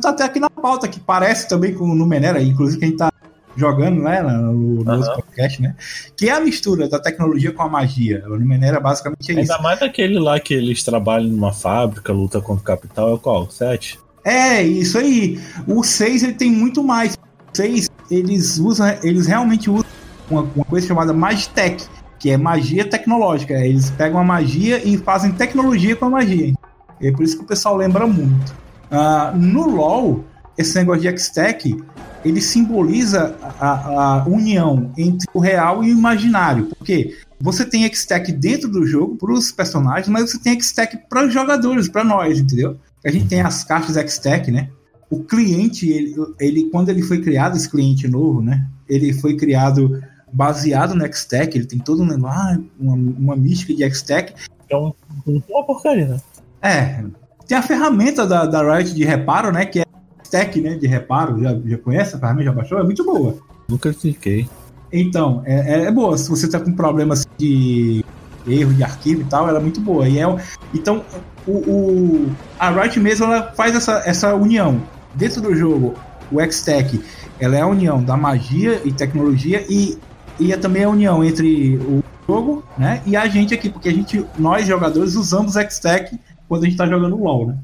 Tá 0.01 0.09
até 0.09 0.25
aqui 0.25 0.41
na 0.41 0.49
pauta, 0.49 0.89
que 0.89 0.99
parece 0.99 1.49
também 1.49 1.75
com 1.75 1.85
o 1.85 1.95
Numenera, 1.95 2.43
inclusive 2.43 2.79
que 2.79 2.85
a 2.87 2.89
gente 2.89 2.99
tá 2.99 3.13
jogando 3.55 4.03
né, 4.03 4.23
no, 4.23 4.85
no 4.85 4.91
uhum. 4.91 5.15
podcast, 5.17 5.61
né? 5.61 5.77
Que 6.17 6.31
é 6.31 6.33
a 6.33 6.41
mistura 6.41 6.89
da 6.89 6.99
tecnologia 6.99 7.53
com 7.53 7.63
a 7.63 7.69
magia. 7.69 8.25
O 8.27 8.39
Numenera 8.39 8.81
basicamente 8.81 9.29
é 9.29 9.33
Ainda 9.33 9.43
isso. 9.43 9.53
Ainda 9.53 9.63
mais 9.63 9.83
aquele 9.83 10.19
lá 10.19 10.41
que 10.41 10.55
eles 10.55 10.83
trabalham 10.83 11.29
numa 11.29 11.53
fábrica, 11.53 12.11
luta 12.11 12.41
contra 12.41 12.63
o 12.63 12.65
capital, 12.65 13.15
é 13.15 13.19
qual? 13.19 13.51
7? 13.51 13.99
É, 14.25 14.63
isso 14.63 14.99
aí. 14.99 15.39
O 15.67 15.85
6 15.85 16.23
ele 16.23 16.35
tem 16.35 16.51
muito 16.51 16.83
mais. 16.83 17.15
O 17.15 17.57
6 17.57 17.91
eles 18.11 18.59
usam, 18.59 18.87
eles 19.03 19.27
realmente 19.27 19.71
usam 19.71 19.87
uma, 20.31 20.43
uma 20.43 20.65
coisa 20.65 20.87
chamada 20.87 21.13
Magitech, 21.13 21.87
que 22.19 22.31
é 22.31 22.37
magia 22.37 22.89
tecnológica. 22.89 23.55
Eles 23.55 23.91
pegam 23.91 24.19
a 24.19 24.25
magia 24.25 24.83
e 24.83 24.97
fazem 24.97 25.33
tecnologia 25.33 25.95
com 25.95 26.07
a 26.07 26.11
magia. 26.11 26.55
É 27.01 27.13
por 27.13 27.23
isso 27.23 27.37
que 27.37 27.45
o 27.45 27.47
pessoal 27.47 27.77
lembra 27.77 28.07
muito. 28.07 28.55
Uh, 28.91 29.37
no 29.37 29.69
LoL, 29.69 30.25
esse 30.57 30.75
negócio 30.77 31.03
de 31.03 31.09
X-Tech, 31.09 31.77
ele 32.25 32.41
simboliza 32.41 33.37
a, 33.61 34.21
a, 34.21 34.25
união 34.25 34.91
entre 34.97 35.29
o 35.35 35.39
real 35.39 35.85
e 35.85 35.93
o 35.93 35.99
imaginário. 35.99 36.67
Porque 36.79 37.17
você 37.41 37.65
tem 37.65 37.85
X-Tech 37.85 38.31
dentro 38.33 38.71
do 38.71 38.87
jogo 38.87 39.17
para 39.17 39.33
os 39.33 39.53
personagens, 39.53 40.09
mas 40.09 40.31
você 40.31 40.39
tem 40.39 40.55
X-Tech 40.55 40.99
para 41.09 41.27
os 41.27 41.35
jogadores, 41.35 41.89
para 41.89 42.05
nós, 42.05 42.39
entendeu? 42.39 42.79
A 43.05 43.11
gente 43.11 43.27
tem 43.27 43.41
as 43.41 43.65
caixas 43.65 43.97
X-Tech, 43.97 44.51
né? 44.51 44.71
O 45.11 45.23
cliente, 45.23 45.89
ele, 45.91 46.15
ele, 46.41 46.71
quando 46.71 46.89
ele 46.89 47.03
foi 47.03 47.21
criado, 47.21 47.57
esse 47.57 47.69
cliente 47.69 48.09
novo, 48.09 48.41
né? 48.41 48.67
Ele 48.89 49.13
foi 49.13 49.37
criado 49.37 50.03
baseado 50.33 50.95
no 50.95 51.05
X-Tech, 51.05 51.57
ele 51.57 51.67
tem 51.67 51.79
todo 51.79 52.03
um, 52.03 52.27
ah, 52.27 52.59
uma, 52.81 52.95
uma 52.95 53.37
mística 53.37 53.75
de 53.75 53.85
X-Tech. 53.85 54.35
É 54.69 54.77
um, 54.77 54.93
uma 55.27 55.65
porcaria, 55.65 56.09
né? 56.09 56.21
É. 56.63 57.05
Tem 57.47 57.59
a 57.59 57.63
ferramenta 57.63 58.27
da, 58.27 58.47
da 58.47 58.77
Riot 58.77 58.95
de 58.95 59.05
reparo, 59.05 59.53
né? 59.53 59.67
Que 59.67 59.81
é 59.81 59.85
Tech, 60.31 60.61
né? 60.61 60.77
De 60.77 60.87
reparo. 60.87 61.41
Já, 61.43 61.57
já 61.65 61.79
conhece 61.79 62.17
a 62.17 62.19
ferramenta? 62.19 62.45
Já 62.47 62.53
baixou? 62.53 62.79
É 62.79 62.83
muito 62.83 63.05
boa. 63.05 63.37
Nunca 63.69 63.93
cliquei. 63.93 64.49
Então, 64.91 65.43
é, 65.45 65.75
é, 65.75 65.85
é 65.85 65.93
boa. 65.93 66.17
Se 66.17 66.31
você 66.31 66.49
tá 66.49 66.59
com 66.59 66.73
problemas 66.73 67.27
de 67.39 68.05
erro 68.47 68.75
de 68.75 68.83
arquivo 68.83 69.23
e 69.23 69.25
tal, 69.25 69.49
ela 69.49 69.59
é 69.59 69.63
muito 69.63 69.81
boa. 69.81 70.09
E 70.09 70.19
é, 70.19 70.37
então, 70.73 71.05
o, 71.47 71.53
o, 71.53 72.37
a 72.59 72.71
Riot 72.71 72.99
mesmo 73.01 73.27
ela 73.27 73.53
faz 73.53 73.75
essa, 73.75 74.03
essa 74.05 74.35
união. 74.35 74.81
Dentro 75.15 75.41
do 75.41 75.55
jogo, 75.55 75.95
o 76.31 76.41
X-Tech, 76.41 77.01
ela 77.39 77.57
é 77.57 77.61
a 77.61 77.67
união 77.67 78.03
da 78.03 78.17
magia 78.17 78.81
e 78.85 78.93
tecnologia 78.93 79.65
e, 79.69 79.99
e 80.41 80.53
é 80.53 80.57
também 80.57 80.85
a 80.85 80.89
união 80.89 81.23
entre 81.25 81.77
o 81.77 82.03
jogo 82.27 82.65
né, 82.77 83.03
e 83.07 83.17
a 83.17 83.27
gente 83.29 83.55
aqui, 83.55 83.69
porque 83.69 83.89
a 83.89 83.93
gente, 83.93 84.25
nós 84.39 84.67
jogadores 84.67 85.15
usamos 85.15 85.57
X-Tech 85.57 86.19
quando 86.49 86.63
a 86.63 86.65
gente 86.65 86.75
está 86.75 86.87
jogando 86.87 87.17
LoL, 87.17 87.49
né? 87.49 87.59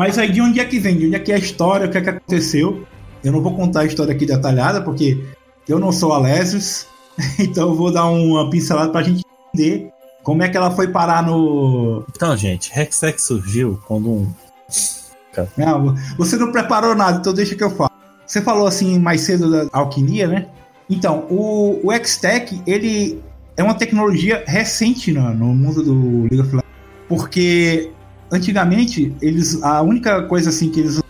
Mas 0.00 0.16
aí 0.16 0.32
de 0.32 0.40
onde 0.40 0.58
é 0.58 0.64
que 0.64 0.78
vem? 0.78 0.96
De 0.96 1.08
onde 1.08 1.16
é 1.16 1.18
que 1.18 1.30
é 1.30 1.34
a 1.34 1.38
história? 1.38 1.86
O 1.86 1.90
que 1.90 1.98
é 1.98 2.00
que 2.00 2.08
aconteceu? 2.08 2.86
Eu 3.22 3.32
não 3.32 3.42
vou 3.42 3.54
contar 3.54 3.80
a 3.80 3.84
história 3.84 4.14
aqui 4.14 4.24
detalhada, 4.24 4.80
porque 4.80 5.22
eu 5.68 5.78
não 5.78 5.92
sou 5.92 6.14
Alésios, 6.14 6.86
então 7.38 7.68
eu 7.68 7.74
vou 7.74 7.92
dar 7.92 8.06
uma 8.06 8.48
pincelada 8.48 8.90
pra 8.90 9.02
gente 9.02 9.22
entender 9.52 9.90
como 10.22 10.42
é 10.42 10.48
que 10.48 10.56
ela 10.56 10.70
foi 10.70 10.88
parar 10.88 11.22
no. 11.22 12.02
Então, 12.16 12.34
gente, 12.34 12.72
Hextech 12.74 13.20
surgiu 13.20 13.78
quando 13.86 14.08
um. 14.08 14.32
Não, 15.54 15.94
você 16.16 16.38
não 16.38 16.50
preparou 16.50 16.94
nada, 16.94 17.18
então 17.18 17.34
deixa 17.34 17.54
que 17.54 17.62
eu 17.62 17.68
falo. 17.68 17.90
Você 18.26 18.40
falou 18.40 18.66
assim 18.66 18.98
mais 18.98 19.20
cedo 19.20 19.50
da 19.50 19.68
alquimia, 19.70 20.26
né? 20.26 20.46
Então, 20.88 21.26
o, 21.28 21.78
o 21.84 21.92
X-Tech, 21.92 22.58
ele 22.66 23.22
é 23.54 23.62
uma 23.62 23.74
tecnologia 23.74 24.44
recente 24.46 25.12
no, 25.12 25.34
no 25.34 25.54
mundo 25.54 25.82
do 25.82 26.22
League 26.22 26.40
of 26.40 26.56
Legends, 26.56 26.72
porque 27.06 27.92
antigamente 28.30 29.14
eles 29.20 29.62
a 29.62 29.82
única 29.82 30.22
coisa 30.22 30.50
assim 30.50 30.70
que 30.70 30.80
eles 30.80 31.00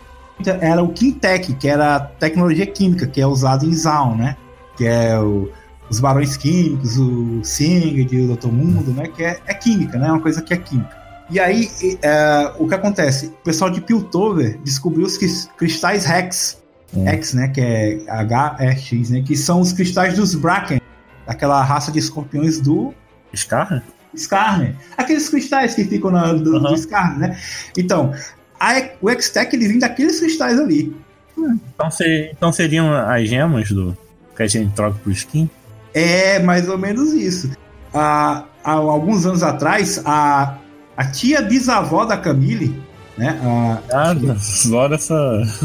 era 0.60 0.82
o 0.82 0.88
Quintec, 0.88 1.54
que 1.54 1.68
era 1.68 1.96
a 1.96 2.00
tecnologia 2.00 2.66
química 2.66 3.06
que 3.06 3.20
é 3.20 3.26
usada 3.26 3.64
em 3.66 3.74
Zaun, 3.74 4.16
né? 4.16 4.36
Que 4.76 4.86
é 4.86 5.18
o, 5.18 5.50
os 5.90 6.00
barões 6.00 6.36
químicos, 6.36 6.96
o 6.96 7.44
Singed, 7.44 8.16
o 8.16 8.26
Doutor 8.28 8.52
Mundo, 8.52 8.90
né? 8.92 9.06
Que 9.08 9.24
é, 9.24 9.38
é, 9.46 9.54
química, 9.54 9.98
né? 9.98 10.08
É 10.08 10.12
uma 10.12 10.20
coisa 10.20 10.40
que 10.40 10.54
é 10.54 10.56
química. 10.56 10.98
E 11.28 11.38
aí, 11.38 11.68
é, 12.02 12.52
o 12.58 12.66
que 12.66 12.74
acontece? 12.74 13.26
O 13.26 13.44
pessoal 13.44 13.70
de 13.70 13.80
Piltover 13.82 14.58
descobriu 14.64 15.06
os 15.06 15.18
cristais 15.58 16.06
Rex, 16.06 16.58
hum. 16.94 17.06
X, 17.06 17.34
né? 17.34 17.48
Que 17.48 17.60
é 17.60 18.00
H-E-X, 18.08 19.10
né? 19.10 19.22
Que 19.22 19.36
são 19.36 19.60
os 19.60 19.74
cristais 19.74 20.16
dos 20.16 20.34
Bracken, 20.34 20.80
aquela 21.26 21.62
raça 21.62 21.92
de 21.92 21.98
escorpiões 21.98 22.60
do... 22.60 22.94
Scar? 23.34 23.82
Skarner. 24.14 24.74
Aqueles 24.96 25.28
cristais 25.28 25.74
que 25.74 25.84
ficam 25.84 26.10
na, 26.10 26.32
do, 26.32 26.56
uhum. 26.56 26.62
do 26.62 27.18
né? 27.18 27.38
Então, 27.76 28.12
a, 28.58 28.74
o 29.00 29.10
X-Tech 29.10 29.54
ele 29.54 29.68
vem 29.68 29.78
daqueles 29.78 30.20
cristais 30.20 30.58
ali. 30.58 30.94
Então, 31.36 31.90
se, 31.90 32.30
então 32.32 32.52
seriam 32.52 32.92
as 32.92 33.28
gemas 33.28 33.70
do 33.70 33.96
que 34.36 34.42
a 34.42 34.46
gente 34.46 34.74
troca 34.74 34.98
pro 35.02 35.12
skin? 35.12 35.48
É, 35.94 36.38
mais 36.40 36.68
ou 36.68 36.78
menos 36.78 37.12
isso. 37.12 37.50
Há, 37.92 38.44
há 38.62 38.72
alguns 38.72 39.26
anos 39.26 39.42
atrás, 39.42 40.00
a, 40.04 40.58
a 40.96 41.04
tia 41.10 41.42
bisavó 41.42 42.04
da 42.04 42.16
Camille, 42.16 42.80
né? 43.16 43.40
A, 43.42 43.82
ah, 43.92 44.10
adoro 44.10 44.94
essa. 44.94 45.14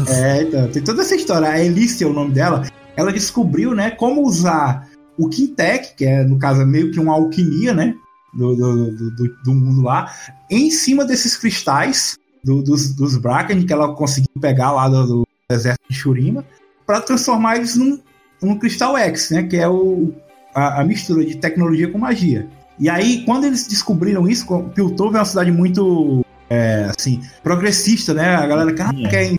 É, 0.08 0.42
então, 0.42 0.68
tem 0.68 0.82
toda 0.82 1.02
essa 1.02 1.14
história. 1.14 1.48
A 1.48 1.62
Elise 1.62 2.02
é 2.02 2.06
o 2.06 2.12
nome 2.12 2.32
dela. 2.32 2.64
Ela 2.96 3.12
descobriu, 3.12 3.74
né, 3.74 3.90
como 3.90 4.22
usar 4.22 4.88
o 5.18 5.28
Quintec, 5.28 5.94
que 5.96 6.04
é, 6.04 6.24
no 6.24 6.38
caso, 6.38 6.64
meio 6.66 6.90
que 6.90 7.00
uma 7.00 7.14
alquimia, 7.14 7.74
né? 7.74 7.94
Do, 8.36 8.54
do, 8.54 9.10
do, 9.10 9.36
do 9.44 9.54
mundo 9.54 9.80
lá, 9.80 10.12
em 10.50 10.70
cima 10.70 11.06
desses 11.06 11.38
cristais 11.38 12.18
do, 12.44 12.62
dos, 12.62 12.94
dos 12.94 13.16
Bracken, 13.16 13.64
que 13.64 13.72
ela 13.72 13.94
conseguiu 13.94 14.30
pegar 14.38 14.72
lá 14.72 14.88
do, 14.90 15.26
deserto 15.48 15.80
de 15.88 15.96
Shurima, 15.96 16.44
para 16.86 17.00
transformar 17.00 17.56
eles 17.56 17.76
num, 17.76 17.98
num 18.42 18.58
cristal 18.58 18.96
X, 18.96 19.30
né? 19.30 19.42
Que 19.44 19.56
é 19.56 19.68
o, 19.68 20.12
a, 20.54 20.80
a, 20.80 20.84
mistura 20.84 21.24
de 21.24 21.36
tecnologia 21.36 21.88
com 21.88 21.98
magia. 21.98 22.46
E 22.78 22.88
aí, 22.88 23.24
quando 23.24 23.44
eles 23.44 23.66
descobriram 23.66 24.28
isso, 24.28 24.46
Piltover 24.74 25.16
é 25.16 25.20
uma 25.20 25.24
cidade 25.24 25.50
muito 25.50 26.24
é, 26.50 26.90
assim, 26.96 27.22
progressista, 27.42 28.12
né? 28.12 28.34
A 28.34 28.46
galera 28.46 28.72
quer 28.74 29.34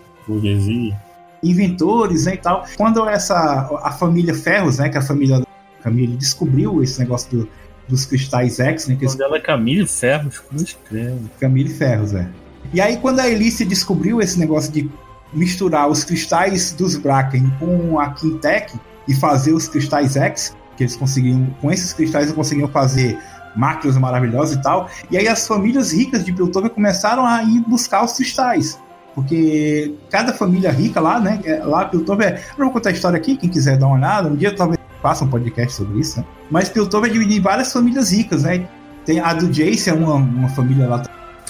inventores 1.44 2.26
né, 2.26 2.34
e 2.34 2.38
tal. 2.38 2.66
Quando 2.76 3.08
essa 3.08 3.70
a 3.84 3.92
família 3.92 4.34
Ferros, 4.34 4.80
né, 4.80 4.90
que 4.90 4.98
é 4.98 5.00
a 5.00 5.04
família 5.04 5.40
da 5.40 5.46
Camille 5.84 6.18
descobriu 6.18 6.84
esse 6.84 7.00
negócio 7.00 7.30
do, 7.30 7.50
dos 7.88 8.06
cristais 8.06 8.60
X, 8.60 8.88
né? 8.88 8.96
Que 8.96 9.06
Quando 9.06 9.22
ela 9.22 9.38
é 9.38 9.40
Camille 9.40 9.88
Ferros, 9.88 10.40
como 10.40 10.62
escreve? 10.62 11.20
Camille 11.40 11.74
Ferros, 11.74 12.14
é. 12.14 12.28
E 12.74 12.82
aí, 12.82 12.98
quando 12.98 13.20
a 13.20 13.28
Elise 13.28 13.64
descobriu 13.64 14.22
esse 14.22 14.38
negócio 14.38 14.72
de 14.72 14.90
misturar 15.34 15.90
os 15.90 16.04
cristais 16.04 16.72
dos 16.72 16.96
Bracken 16.96 17.50
com 17.60 18.00
a 18.00 18.12
Quintec 18.12 18.78
e 19.08 19.14
fazer 19.14 19.54
os 19.54 19.68
cristais 19.68 20.16
X, 20.16 20.56
que 20.76 20.84
eles 20.84 20.96
conseguiam, 20.96 21.48
com 21.62 21.72
esses 21.72 21.94
cristais, 21.94 22.26
eles 22.26 22.36
conseguiam 22.36 22.68
fazer 22.68 23.18
máquinas 23.56 23.98
maravilhosas 23.98 24.58
e 24.58 24.62
tal. 24.62 24.90
E 25.10 25.18
aí 25.18 25.28
as 25.28 25.48
famílias 25.48 25.92
ricas 25.92 26.24
de 26.24 26.32
Piltover 26.32 26.70
começaram 26.70 27.26
a 27.26 27.44
ir 27.44 27.62
buscar 27.68 28.04
os 28.04 28.14
cristais. 28.14 28.80
Porque 29.16 29.96
cada 30.12 30.32
família 30.32 30.72
rica 30.72 31.02
lá, 31.02 31.20
né? 31.20 31.40
É, 31.44 31.64
lá 31.64 31.86
Piltover. 31.86 32.36
Eu 32.52 32.60
não 32.60 32.66
vou 32.68 32.74
contar 32.74 32.90
a 32.90 32.92
história 32.92 33.18
aqui, 33.18 33.36
quem 33.36 33.50
quiser 33.50 33.78
dar 33.78 33.88
uma 33.88 33.96
olhada. 33.96 34.30
Um 34.30 34.36
dia 34.36 34.56
talvez 34.56 34.77
faça 35.02 35.24
um 35.24 35.30
podcast 35.30 35.76
sobre 35.76 36.00
isso, 36.00 36.20
né? 36.20 36.26
Mas 36.50 36.70
Piltover 36.70 37.10
é 37.10 37.14
dividido 37.14 37.40
em 37.40 37.42
várias 37.42 37.72
famílias 37.72 38.12
ricas, 38.12 38.44
né? 38.44 38.68
Tem 39.06 39.20
a 39.20 39.34
do 39.34 39.48
Jace, 39.48 39.90
é 39.90 39.94
uma, 39.94 40.16
uma 40.16 40.50
família 40.50 40.88
lá. 40.88 41.04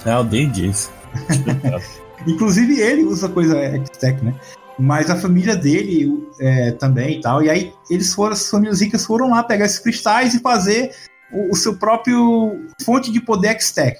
É, 0.06 0.18
o 0.18 0.24
Jace. 0.24 0.89
Inclusive 2.27 2.80
ele 2.80 3.04
usa 3.04 3.30
coisa 3.30 3.58
X-Tech, 3.58 4.24
né? 4.24 4.34
Mas 4.80 5.10
a 5.10 5.16
família 5.16 5.56
dele 5.56 6.27
é, 6.39 6.72
também 6.72 7.18
e 7.18 7.22
tal. 7.22 7.42
E 7.42 7.50
aí 7.50 7.74
eles 7.89 8.13
foram, 8.13 8.34
as 8.34 8.50
famílias 8.50 8.82
ricas 8.82 9.06
foram 9.06 9.32
lá 9.32 9.44
pegar 9.44 9.66
esses 9.66 9.80
cristais 9.80 10.34
e 10.34 10.39
fazer 10.39 10.92
o, 11.32 11.51
o 11.51 11.56
seu 11.56 11.75
próprio 11.75 12.68
fonte 12.84 13.12
de 13.12 13.20
poder 13.20 13.50
X-Tech. 13.50 13.98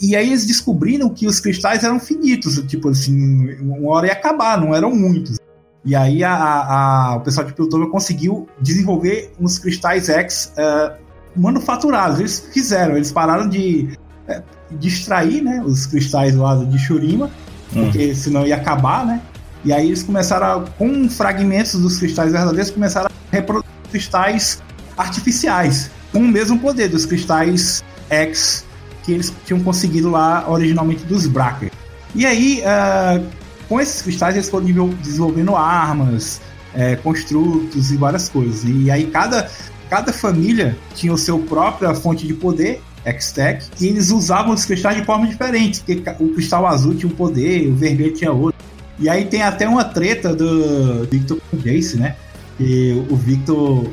E 0.00 0.14
aí 0.14 0.28
eles 0.28 0.44
descobriram 0.44 1.08
que 1.08 1.26
os 1.26 1.40
cristais 1.40 1.82
eram 1.82 1.98
finitos, 1.98 2.62
tipo 2.66 2.90
assim, 2.90 3.54
uma 3.60 3.90
hora 3.90 4.08
ia 4.08 4.12
acabar, 4.12 4.60
não 4.60 4.74
eram 4.74 4.94
muitos. 4.94 5.38
E 5.84 5.94
aí 5.94 6.22
a, 6.22 6.34
a, 6.34 7.16
o 7.16 7.20
pessoal 7.20 7.46
de 7.46 7.54
Piltover 7.54 7.88
conseguiu 7.88 8.46
desenvolver 8.60 9.32
uns 9.40 9.58
cristais 9.58 10.08
X 10.08 10.52
uh, 10.58 10.94
manufaturados. 11.34 12.18
Eles 12.18 12.40
fizeram, 12.52 12.96
eles 12.96 13.10
pararam 13.10 13.48
de, 13.48 13.96
uh, 14.28 14.42
de 14.70 14.88
extrair 14.88 15.42
né, 15.42 15.62
os 15.64 15.86
cristais 15.86 16.34
lá 16.34 16.56
de 16.56 16.78
Shurima, 16.78 17.30
hum. 17.74 17.84
porque 17.84 18.14
senão 18.14 18.46
ia 18.46 18.56
acabar, 18.56 19.06
né? 19.06 19.22
E 19.64 19.72
aí 19.72 19.86
eles 19.86 20.02
começaram, 20.02 20.46
a, 20.46 20.66
com 20.72 21.08
fragmentos 21.08 21.80
dos 21.80 21.98
cristais 21.98 22.32
verdadeiros, 22.32 22.70
começaram 22.70 23.08
a 23.08 23.34
reproduzir 23.34 23.70
cristais 23.90 24.62
artificiais, 24.96 25.90
com 26.12 26.18
o 26.18 26.28
mesmo 26.28 26.58
poder 26.58 26.88
dos 26.88 27.06
cristais 27.06 27.82
X 28.10 28.65
que 29.06 29.12
eles 29.12 29.32
tinham 29.46 29.60
conseguido 29.60 30.10
lá 30.10 30.44
originalmente 30.50 31.04
dos 31.04 31.26
Bracker. 31.28 31.70
E 32.14 32.26
aí, 32.26 32.62
uh, 32.62 33.24
com 33.68 33.80
esses 33.80 34.02
cristais 34.02 34.34
eles 34.34 34.48
foram 34.48 34.66
desenvolvendo 35.00 35.54
armas, 35.54 36.40
é, 36.74 36.96
construtos 36.96 37.90
e 37.90 37.96
várias 37.96 38.28
coisas. 38.28 38.64
E 38.64 38.90
aí 38.90 39.06
cada, 39.06 39.48
cada 39.88 40.12
família 40.12 40.76
tinha 40.94 41.12
o 41.12 41.18
seu 41.18 41.38
própria 41.38 41.94
fonte 41.94 42.26
de 42.26 42.34
poder, 42.34 42.82
X-Tech, 43.04 43.64
e 43.80 43.86
eles 43.86 44.10
usavam 44.10 44.52
os 44.52 44.64
cristais 44.64 44.96
de 44.96 45.04
forma 45.04 45.26
diferente, 45.26 45.80
porque 45.80 46.02
o 46.22 46.28
cristal 46.34 46.66
azul 46.66 46.94
tinha 46.94 47.10
um 47.10 47.14
poder, 47.14 47.68
o 47.68 47.74
vermelho 47.76 48.12
tinha 48.12 48.32
outro. 48.32 48.58
E 48.98 49.08
aí 49.08 49.24
tem 49.26 49.42
até 49.42 49.68
uma 49.68 49.84
treta 49.84 50.34
do 50.34 51.04
Victor 51.04 51.38
com 51.50 51.56
o 51.56 51.60
Jace, 51.60 51.96
né? 51.96 52.16
Que 52.58 53.04
o 53.08 53.14
Victor, 53.14 53.86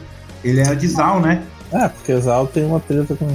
ele 0.44 0.62
era 0.62 0.76
de 0.76 0.88
Zal, 0.88 1.20
né? 1.20 1.44
É, 1.72 1.88
porque 1.90 2.20
Zal 2.20 2.48
tem 2.48 2.66
uma 2.66 2.80
treta 2.80 3.16
com... 3.16 3.28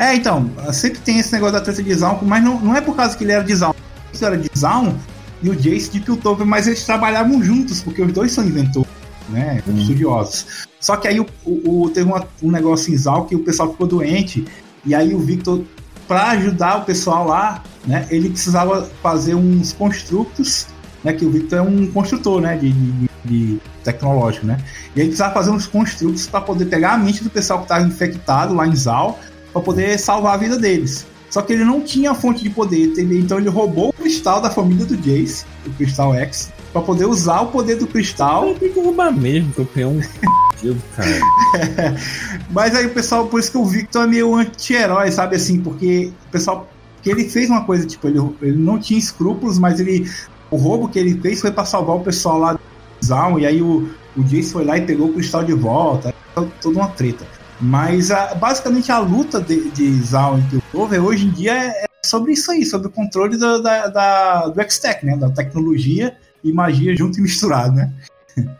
É, 0.00 0.14
então, 0.14 0.50
sempre 0.72 0.98
tem 1.00 1.18
esse 1.18 1.30
negócio 1.30 1.52
da 1.52 1.60
treta 1.60 1.82
de 1.82 1.94
Zal, 1.94 2.18
mas 2.22 2.42
não, 2.42 2.58
não 2.58 2.74
é 2.74 2.80
por 2.80 2.96
causa 2.96 3.14
que 3.14 3.22
ele 3.22 3.32
era 3.32 3.44
de 3.44 3.54
Zal, 3.54 3.76
era 4.22 4.38
de 4.38 4.50
Zaun 4.58 4.94
e 5.42 5.50
o 5.50 5.54
Jace 5.54 5.90
de 5.90 6.00
Piltover, 6.00 6.46
mas 6.46 6.66
eles 6.66 6.82
trabalhavam 6.84 7.42
juntos, 7.42 7.82
porque 7.82 8.00
os 8.00 8.10
dois 8.10 8.32
são 8.32 8.42
inventores, 8.42 8.88
né? 9.28 9.62
Hum. 9.68 9.76
Estudiosos. 9.76 10.66
Só 10.80 10.96
que 10.96 11.06
aí 11.06 11.20
o, 11.20 11.26
o, 11.44 11.82
o 11.82 11.90
teve 11.90 12.08
uma, 12.08 12.26
um 12.42 12.50
negócio 12.50 12.90
em 12.90 12.96
Zal 12.96 13.26
que 13.26 13.36
o 13.36 13.40
pessoal 13.40 13.72
ficou 13.72 13.86
doente, 13.86 14.46
e 14.86 14.94
aí 14.94 15.14
o 15.14 15.18
Victor, 15.18 15.62
para 16.08 16.30
ajudar 16.30 16.78
o 16.78 16.84
pessoal 16.86 17.26
lá, 17.26 17.62
né, 17.86 18.06
ele 18.10 18.30
precisava 18.30 18.88
fazer 19.02 19.34
uns 19.34 19.74
construtos, 19.74 20.66
né? 21.04 21.12
Que 21.12 21.26
o 21.26 21.30
Victor 21.30 21.58
é 21.58 21.62
um 21.62 21.86
construtor, 21.88 22.40
né? 22.40 22.56
De, 22.56 22.72
de, 22.72 23.10
de 23.26 23.60
tecnológico, 23.84 24.46
né? 24.46 24.58
E 24.96 25.00
ele 25.00 25.08
precisava 25.08 25.34
fazer 25.34 25.50
uns 25.50 25.66
construtos 25.66 26.26
para 26.26 26.40
poder 26.40 26.64
pegar 26.66 26.94
a 26.94 26.98
mente 26.98 27.22
do 27.22 27.28
pessoal 27.28 27.58
que 27.58 27.66
estava 27.66 27.86
infectado 27.86 28.54
lá 28.54 28.66
em 28.66 28.74
Zal, 28.74 29.18
para 29.52 29.62
poder 29.62 29.98
salvar 29.98 30.34
a 30.34 30.36
vida 30.36 30.58
deles. 30.58 31.06
Só 31.30 31.42
que 31.42 31.52
ele 31.52 31.64
não 31.64 31.80
tinha 31.80 32.12
fonte 32.12 32.42
de 32.42 32.50
poder, 32.50 32.92
então 32.98 33.38
ele 33.38 33.48
roubou 33.48 33.90
o 33.90 33.92
cristal 33.92 34.40
da 34.40 34.50
família 34.50 34.84
do 34.84 34.96
Jace, 34.96 35.46
o 35.64 35.70
Cristal 35.70 36.12
X, 36.12 36.50
para 36.72 36.82
poder 36.82 37.06
usar 37.06 37.42
o 37.42 37.46
poder 37.46 37.76
do 37.76 37.86
cristal. 37.86 38.52
Tem 38.56 38.72
que 38.72 38.80
roubar 38.80 39.12
mesmo, 39.16 39.52
peguei 39.54 39.84
um 39.84 40.00
cara. 40.96 41.96
Mas 42.50 42.74
aí 42.74 42.86
o 42.86 42.90
pessoal, 42.90 43.28
por 43.28 43.38
isso 43.38 43.52
que 43.52 43.58
o 43.58 43.64
Victor 43.64 44.04
é 44.04 44.06
meio 44.08 44.34
anti-herói, 44.34 45.12
sabe 45.12 45.36
assim, 45.36 45.60
porque 45.60 46.12
o 46.28 46.30
pessoal. 46.32 46.68
Que 47.02 47.08
ele 47.08 47.30
fez 47.30 47.48
uma 47.48 47.64
coisa, 47.64 47.86
tipo, 47.86 48.08
ele, 48.08 48.18
ele 48.42 48.58
não 48.58 48.78
tinha 48.78 48.98
escrúpulos, 48.98 49.58
mas 49.58 49.80
ele. 49.80 50.10
O 50.50 50.56
roubo 50.56 50.88
que 50.88 50.98
ele 50.98 51.18
fez 51.18 51.40
foi 51.40 51.50
para 51.50 51.64
salvar 51.64 51.96
o 51.96 52.00
pessoal 52.00 52.38
lá 52.38 52.52
do 52.52 52.60
Zaun, 53.02 53.38
e 53.38 53.46
aí 53.46 53.62
o, 53.62 53.88
o 54.14 54.22
Jace 54.22 54.52
foi 54.52 54.64
lá 54.64 54.76
e 54.76 54.82
pegou 54.82 55.08
o 55.08 55.12
cristal 55.14 55.42
de 55.42 55.54
volta. 55.54 56.12
Toda 56.60 56.78
uma 56.78 56.88
treta. 56.88 57.24
Mas 57.60 58.10
a, 58.10 58.34
basicamente 58.34 58.90
a 58.90 58.98
luta 58.98 59.40
de, 59.40 59.70
de 59.70 60.02
Zaun 60.02 60.38
e 60.38 60.42
Piltover 60.42 61.04
hoje 61.04 61.26
em 61.26 61.30
dia 61.30 61.52
é, 61.52 61.84
é 61.84 61.86
sobre 62.04 62.32
isso 62.32 62.50
aí, 62.50 62.64
sobre 62.64 62.88
o 62.88 62.90
controle 62.90 63.36
da, 63.36 63.58
da, 63.58 63.86
da 63.88 64.48
do 64.48 64.60
X-Tech, 64.62 65.04
né? 65.04 65.16
Da 65.16 65.28
tecnologia 65.30 66.16
e 66.42 66.52
magia 66.52 66.96
junto 66.96 67.18
e 67.18 67.22
misturado, 67.22 67.74
né? 67.74 67.92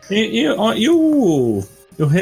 E, 0.09 0.41
e, 0.41 0.43
e 0.43 0.49
o, 0.49 0.73
e 0.77 0.89
o, 0.89 1.63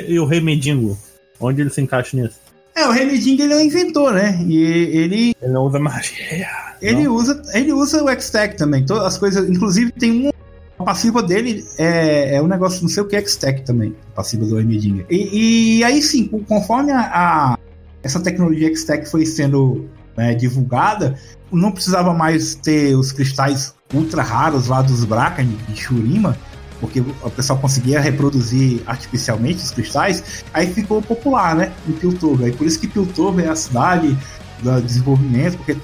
e 0.07 0.19
o 0.19 0.25
Rei 0.25 0.39
Medingo? 0.39 0.97
Onde 1.39 1.61
ele 1.61 1.69
se 1.69 1.81
encaixa 1.81 2.15
nisso? 2.15 2.39
É, 2.75 2.87
o 2.87 2.91
Rei 2.91 3.05
Medingo 3.05 3.41
ele 3.41 3.53
é 3.53 3.57
um 3.57 3.61
inventor, 3.61 4.13
né? 4.13 4.39
E 4.47 4.61
ele. 4.61 5.35
Ele 5.41 5.51
não 5.51 5.65
usa 5.65 5.79
magia. 5.79 6.47
Ele 6.81 7.03
não. 7.03 7.15
usa, 7.15 7.41
ele 7.53 7.73
usa 7.73 8.03
o 8.03 8.09
X-Tech 8.09 8.55
também. 8.55 8.85
Todas 8.85 9.03
as 9.03 9.17
coisas. 9.17 9.49
Inclusive, 9.49 9.91
tem 9.91 10.27
um 10.27 10.31
a 10.79 10.83
passiva 10.83 11.21
dele 11.21 11.65
é, 11.77 12.35
é 12.35 12.41
um 12.41 12.47
negócio, 12.47 12.81
não 12.81 12.89
sei 12.89 13.03
o 13.03 13.05
que, 13.05 13.17
X-Tech 13.17 13.63
também, 13.63 13.93
a 14.13 14.15
passiva 14.15 14.45
do 14.45 14.57
Hermedinger. 14.57 15.05
E, 15.09 15.79
e 15.79 15.83
aí 15.83 16.01
sim, 16.01 16.27
conforme 16.47 16.93
a, 16.93 17.01
a 17.01 17.57
essa 18.01 18.19
tecnologia 18.21 18.69
X-Tech 18.69 19.05
foi 19.05 19.25
sendo 19.25 19.89
né, 20.15 20.33
divulgada, 20.33 21.19
não 21.51 21.71
precisava 21.71 22.13
mais 22.13 22.55
ter 22.55 22.95
os 22.95 23.11
cristais 23.11 23.75
ultra 23.93 24.23
raros 24.23 24.67
lá 24.67 24.81
dos 24.81 25.03
Braca 25.03 25.43
de 25.43 25.75
Shurima, 25.75 26.37
porque 26.79 27.01
o 27.01 27.29
pessoal 27.29 27.59
conseguia 27.59 27.99
reproduzir 27.99 28.81
artificialmente 28.87 29.61
os 29.61 29.71
cristais, 29.71 30.45
aí 30.53 30.67
ficou 30.67 31.01
popular, 31.01 31.55
né, 31.55 31.73
em 31.89 31.91
Piltover. 31.91 32.47
E 32.47 32.51
por 32.53 32.65
isso 32.65 32.79
que 32.79 32.87
Piltover 32.87 33.45
é 33.45 33.49
a 33.49 33.55
cidade 33.55 34.17
do 34.63 34.81
desenvolvimento, 34.81 35.57
porque 35.57 35.75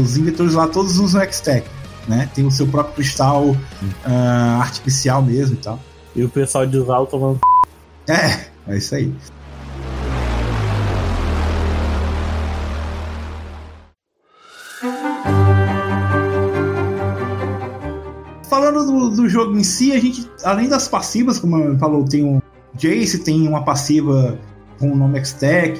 os 0.00 0.16
inventores 0.16 0.54
lá 0.54 0.66
todos 0.66 0.96
usam 0.98 1.20
X-Tech 1.20 1.68
né? 2.08 2.28
Tem 2.34 2.44
o 2.46 2.50
seu 2.50 2.66
próprio 2.66 2.94
cristal 2.94 3.50
uh, 3.50 4.60
artificial 4.60 5.22
mesmo 5.22 5.54
e 5.54 5.58
tal. 5.58 5.78
E 6.16 6.24
o 6.24 6.28
pessoal 6.28 6.66
de 6.66 6.80
Val 6.80 7.06
tomando. 7.06 7.38
É, 8.08 8.46
é 8.66 8.78
isso 8.78 8.94
aí. 8.94 9.14
Falando 18.48 18.86
do, 18.86 19.10
do, 19.10 19.28
jogo 19.28 19.56
em 19.56 19.62
si, 19.62 19.92
a 19.92 20.00
gente, 20.00 20.28
além 20.42 20.68
das 20.68 20.88
passivas, 20.88 21.38
como 21.38 21.58
eu 21.58 21.78
falou, 21.78 22.04
tem 22.04 22.24
um 22.24 22.40
Jace, 22.74 23.18
tem 23.18 23.46
uma 23.46 23.62
passiva 23.62 24.38
com 24.78 24.92
o 24.92 24.96
nome 24.96 25.18
X-Tech, 25.18 25.78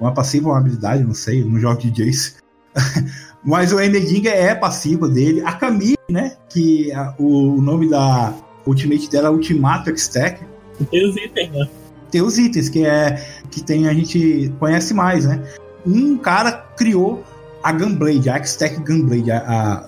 uma 0.00 0.12
passiva, 0.12 0.48
uma 0.48 0.58
habilidade, 0.58 1.04
não 1.04 1.14
sei, 1.14 1.44
no 1.44 1.58
jogo 1.58 1.80
de 1.80 1.90
Jace. 1.90 2.36
Mas 3.44 3.72
o 3.72 3.80
Emedinger 3.80 4.32
é 4.32 4.54
passivo 4.54 5.08
dele. 5.08 5.42
A 5.44 5.52
Camille, 5.52 5.96
né? 6.10 6.36
Que 6.48 6.92
a, 6.92 7.14
o, 7.18 7.60
nome 7.60 7.88
da 7.88 8.34
Ultimate 8.66 9.08
dela 9.10 9.28
é 9.28 9.30
Ultimato 9.30 9.90
X-Tech. 9.90 10.40
Tem 10.90 11.08
os 11.08 11.16
itens, 11.16 11.50
né? 11.50 11.68
Tem 12.10 12.22
os 12.22 12.38
itens, 12.38 12.68
que 12.68 12.86
é 12.86 13.22
que 13.50 13.62
tem 13.62 13.86
a 13.86 13.92
gente 13.92 14.52
conhece 14.58 14.94
mais, 14.94 15.24
né? 15.26 15.42
Um 15.86 16.16
cara 16.16 16.52
criou 16.76 17.22
a 17.62 17.72
Gunblade, 17.72 18.30
a 18.30 18.36
X-Tech 18.36 18.80
Gunblade, 18.80 19.30
a, 19.30 19.38
a, 19.38 19.84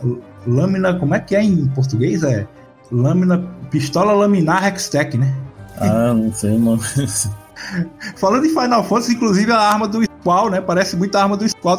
lâmina, 0.47 0.99
como 0.99 1.15
é 1.15 1.21
que 1.21 1.35
é 1.35 1.43
em 1.43 1.67
português? 1.69 2.23
É 2.23 2.47
lâmina, 2.91 3.39
pistola 3.71 4.13
laminar 4.13 4.65
X-Tech, 4.65 5.17
né? 5.17 5.35
Ah, 5.79 6.13
não 6.13 6.33
sei 6.33 6.51
o 6.57 6.59
nome. 6.59 6.83
Falando 8.17 8.47
em 8.47 8.51
Final 8.51 8.85
Fantasy, 8.85 9.15
inclusive 9.15 9.53
a 9.53 9.59
arma 9.59 9.89
do 9.89 10.03
Squall, 10.03 10.51
né? 10.51 10.61
Parece 10.61 10.97
muito 10.97 11.15
a 11.17 11.23
arma 11.23 11.37
do 11.37 11.49
Squall, 11.49 11.79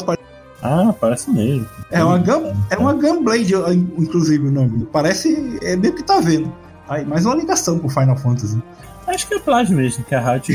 ah, 0.61 0.93
parece 0.99 1.29
mesmo. 1.31 1.67
É 1.89 2.03
uma, 2.03 2.17
gun, 2.17 2.53
é 2.69 2.77
uma 2.77 2.93
Gunblade, 2.93 3.53
inclusive, 3.97 4.47
o 4.47 4.51
nome. 4.51 4.87
Parece. 4.91 5.59
É 5.61 5.75
meio 5.75 5.93
que 5.93 6.03
tá 6.03 6.19
vendo. 6.19 6.53
Aí, 6.87 7.05
mais 7.05 7.25
uma 7.25 7.35
ligação 7.35 7.79
com 7.79 7.89
Final 7.89 8.17
Fantasy. 8.17 8.61
Acho 9.07 9.27
que 9.27 9.33
é 9.35 9.39
plágio 9.39 9.75
mesmo, 9.75 10.03
que 10.03 10.13
a 10.13 10.19
Riot 10.19 10.53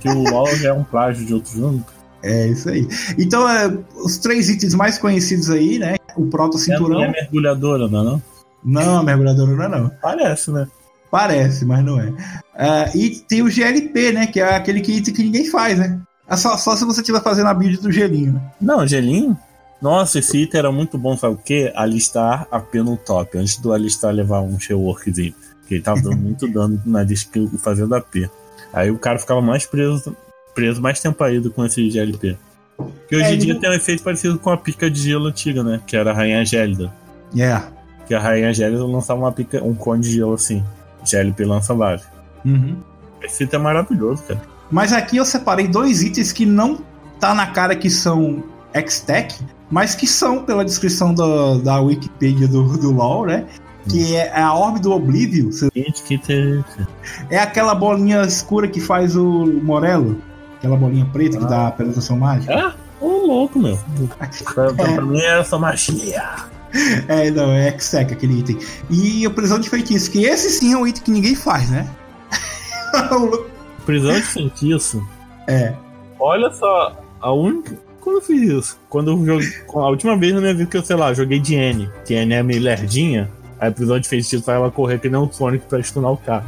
que 0.00 0.08
o 0.08 0.30
LoL 0.30 0.56
já 0.56 0.70
é 0.70 0.72
um 0.72 0.84
plágio 0.84 1.24
de 1.24 1.34
outro 1.34 1.56
jogo. 1.56 1.84
É 2.22 2.48
isso 2.48 2.68
aí. 2.68 2.88
Então, 3.16 3.48
é, 3.48 3.78
os 3.96 4.18
três 4.18 4.48
itens 4.48 4.74
mais 4.74 4.98
conhecidos 4.98 5.50
aí, 5.50 5.78
né? 5.78 5.96
O 6.16 6.26
Proto 6.26 6.58
Cinturão. 6.58 7.02
É, 7.02 7.06
é 7.06 7.12
mergulhadora, 7.12 7.86
não 7.86 8.00
é? 8.00 8.04
Não, 8.04 8.22
não 8.64 8.98
a 8.98 9.02
mergulhadora 9.02 9.52
não 9.52 9.64
é, 9.64 9.68
não. 9.68 9.90
Parece, 10.02 10.50
né? 10.50 10.66
Parece, 11.10 11.64
mas 11.64 11.84
não 11.84 12.00
é. 12.00 12.08
Uh, 12.08 12.96
e 12.96 13.10
tem 13.20 13.42
o 13.42 13.50
GLP, 13.50 14.12
né? 14.12 14.26
Que 14.26 14.40
é 14.40 14.56
aquele 14.56 14.80
que, 14.80 15.00
que 15.00 15.22
ninguém 15.22 15.46
faz, 15.46 15.78
né? 15.78 16.00
É 16.28 16.36
só, 16.36 16.56
só 16.58 16.76
se 16.76 16.84
você 16.84 17.00
estiver 17.00 17.22
fazendo 17.22 17.46
a 17.46 17.54
build 17.54 17.78
do 17.78 17.90
gelinho, 17.90 18.34
né? 18.34 18.42
Não, 18.60 18.86
gelinho? 18.86 19.36
Nossa, 19.80 20.18
esse 20.18 20.38
item 20.38 20.58
era 20.58 20.72
muito 20.72 20.98
bom, 20.98 21.16
sabe 21.16 21.34
o 21.34 21.38
quê? 21.38 21.72
Alistar 21.74 22.46
a 22.50 22.60
P 22.60 22.82
no 22.82 22.96
top, 22.96 23.38
antes 23.38 23.58
do 23.58 23.72
Alistar 23.72 24.12
levar 24.12 24.40
um 24.40 24.58
workzinho. 24.72 25.34
Porque 25.60 25.74
ele 25.74 25.82
tava 25.82 26.02
dando 26.02 26.16
muito 26.16 26.48
dano 26.52 26.80
na 26.84 27.04
skill 27.04 27.48
fazendo 27.58 27.94
AP. 27.94 28.28
Aí 28.72 28.90
o 28.90 28.98
cara 28.98 29.18
ficava 29.18 29.40
mais 29.40 29.64
preso, 29.64 30.16
preso 30.54 30.82
mais 30.82 31.00
tempo 31.00 31.22
ainda 31.22 31.48
com 31.48 31.64
esse 31.64 31.88
GLP. 31.88 32.36
Que 33.08 33.16
hoje 33.16 33.30
em 33.30 33.34
é, 33.34 33.36
dia 33.36 33.52
ele... 33.52 33.60
tem 33.60 33.70
um 33.70 33.74
efeito 33.74 34.02
parecido 34.02 34.38
com 34.38 34.50
a 34.50 34.56
pica 34.56 34.90
de 34.90 35.00
gelo 35.00 35.26
antiga, 35.26 35.62
né? 35.62 35.80
Que 35.86 35.96
era 35.96 36.10
a 36.10 36.14
Rainha 36.14 36.44
Gélida. 36.44 36.92
É. 37.34 37.38
Yeah. 37.38 37.72
Que 38.06 38.14
a 38.14 38.20
Rainha 38.20 38.52
Gélida 38.52 38.84
lançava 38.84 39.20
uma 39.20 39.32
pica, 39.32 39.62
um 39.62 39.74
cone 39.74 40.02
de 40.02 40.12
gelo 40.12 40.34
assim. 40.34 40.62
GLP 41.04 41.44
lança 41.44 41.74
vários. 41.74 42.06
Uhum. 42.44 42.76
Esse 43.22 43.44
item 43.44 43.60
é 43.60 43.62
maravilhoso, 43.62 44.22
cara. 44.24 44.57
Mas 44.70 44.92
aqui 44.92 45.16
eu 45.16 45.24
separei 45.24 45.66
dois 45.66 46.02
itens 46.02 46.32
que 46.32 46.44
não 46.44 46.78
tá 47.18 47.34
na 47.34 47.46
cara 47.46 47.74
que 47.74 47.90
são 47.90 48.42
X-Tech, 48.72 49.34
mas 49.70 49.94
que 49.94 50.06
são, 50.06 50.44
pela 50.44 50.64
descrição 50.64 51.12
do, 51.12 51.58
da 51.58 51.80
Wikipedia 51.80 52.46
do, 52.46 52.76
do 52.76 52.90
LoL, 52.90 53.26
né? 53.26 53.46
Que 53.88 54.16
é 54.16 54.38
a 54.38 54.52
Orbe 54.52 54.80
do 54.80 54.92
Oblivion. 54.92 55.50
É 57.30 57.38
aquela 57.38 57.74
bolinha 57.74 58.22
escura 58.22 58.68
que 58.68 58.80
faz 58.80 59.16
o 59.16 59.46
Morelo. 59.62 60.20
Aquela 60.58 60.76
bolinha 60.76 61.06
preta 61.06 61.38
ah. 61.38 61.40
que 61.40 61.46
dá 61.46 61.66
a 61.68 61.70
penetração 61.70 62.18
mágica. 62.18 62.54
Ah, 62.54 62.74
ô 63.00 63.26
louco, 63.26 63.58
meu. 63.58 63.78
pra, 64.44 64.74
pra, 64.74 64.94
pra 64.94 65.02
mim 65.02 65.20
é 65.20 65.42
só 65.42 65.58
magia. 65.58 66.22
É, 67.08 67.30
não, 67.30 67.50
é 67.50 67.68
X-Tech 67.68 68.12
aquele 68.12 68.40
item. 68.40 68.58
E 68.90 69.24
a 69.24 69.30
prisão 69.30 69.58
de 69.58 69.70
feitiço, 69.70 70.10
que 70.10 70.26
esse 70.26 70.50
sim 70.50 70.74
é 70.74 70.76
um 70.76 70.86
item 70.86 71.02
que 71.02 71.10
ninguém 71.10 71.34
faz, 71.34 71.70
né? 71.70 71.88
prisão 73.88 74.12
de 74.12 74.26
feitiço. 74.26 75.08
É. 75.46 75.72
Olha 76.20 76.52
só, 76.52 76.94
a 77.22 77.32
única. 77.32 77.74
Quando 78.02 78.16
eu 78.16 78.22
fiz 78.22 78.42
isso? 78.42 78.78
Quando 78.86 79.10
eu 79.12 79.24
joguei. 79.24 79.48
A 79.74 79.88
última 79.88 80.14
vez 80.14 80.34
na 80.34 80.42
minha 80.42 80.52
vida 80.52 80.70
que 80.70 80.76
eu, 80.76 80.84
sei 80.84 80.94
lá, 80.94 81.14
joguei 81.14 81.40
de 81.40 81.54
N, 81.54 81.88
que 82.04 82.12
N 82.12 82.34
é 82.34 82.42
meio 82.42 82.60
lerdinha, 82.60 83.30
aí 83.58 83.70
a 83.70 83.72
prisão 83.72 83.98
de 83.98 84.06
feitiço 84.06 84.44
vai 84.44 84.56
ela 84.56 84.70
correr 84.70 85.00
que 85.00 85.08
nem 85.08 85.18
um 85.18 85.32
Sonic 85.32 85.64
pra 85.64 85.82
stunar 85.82 86.12
o 86.12 86.18
carro. 86.18 86.46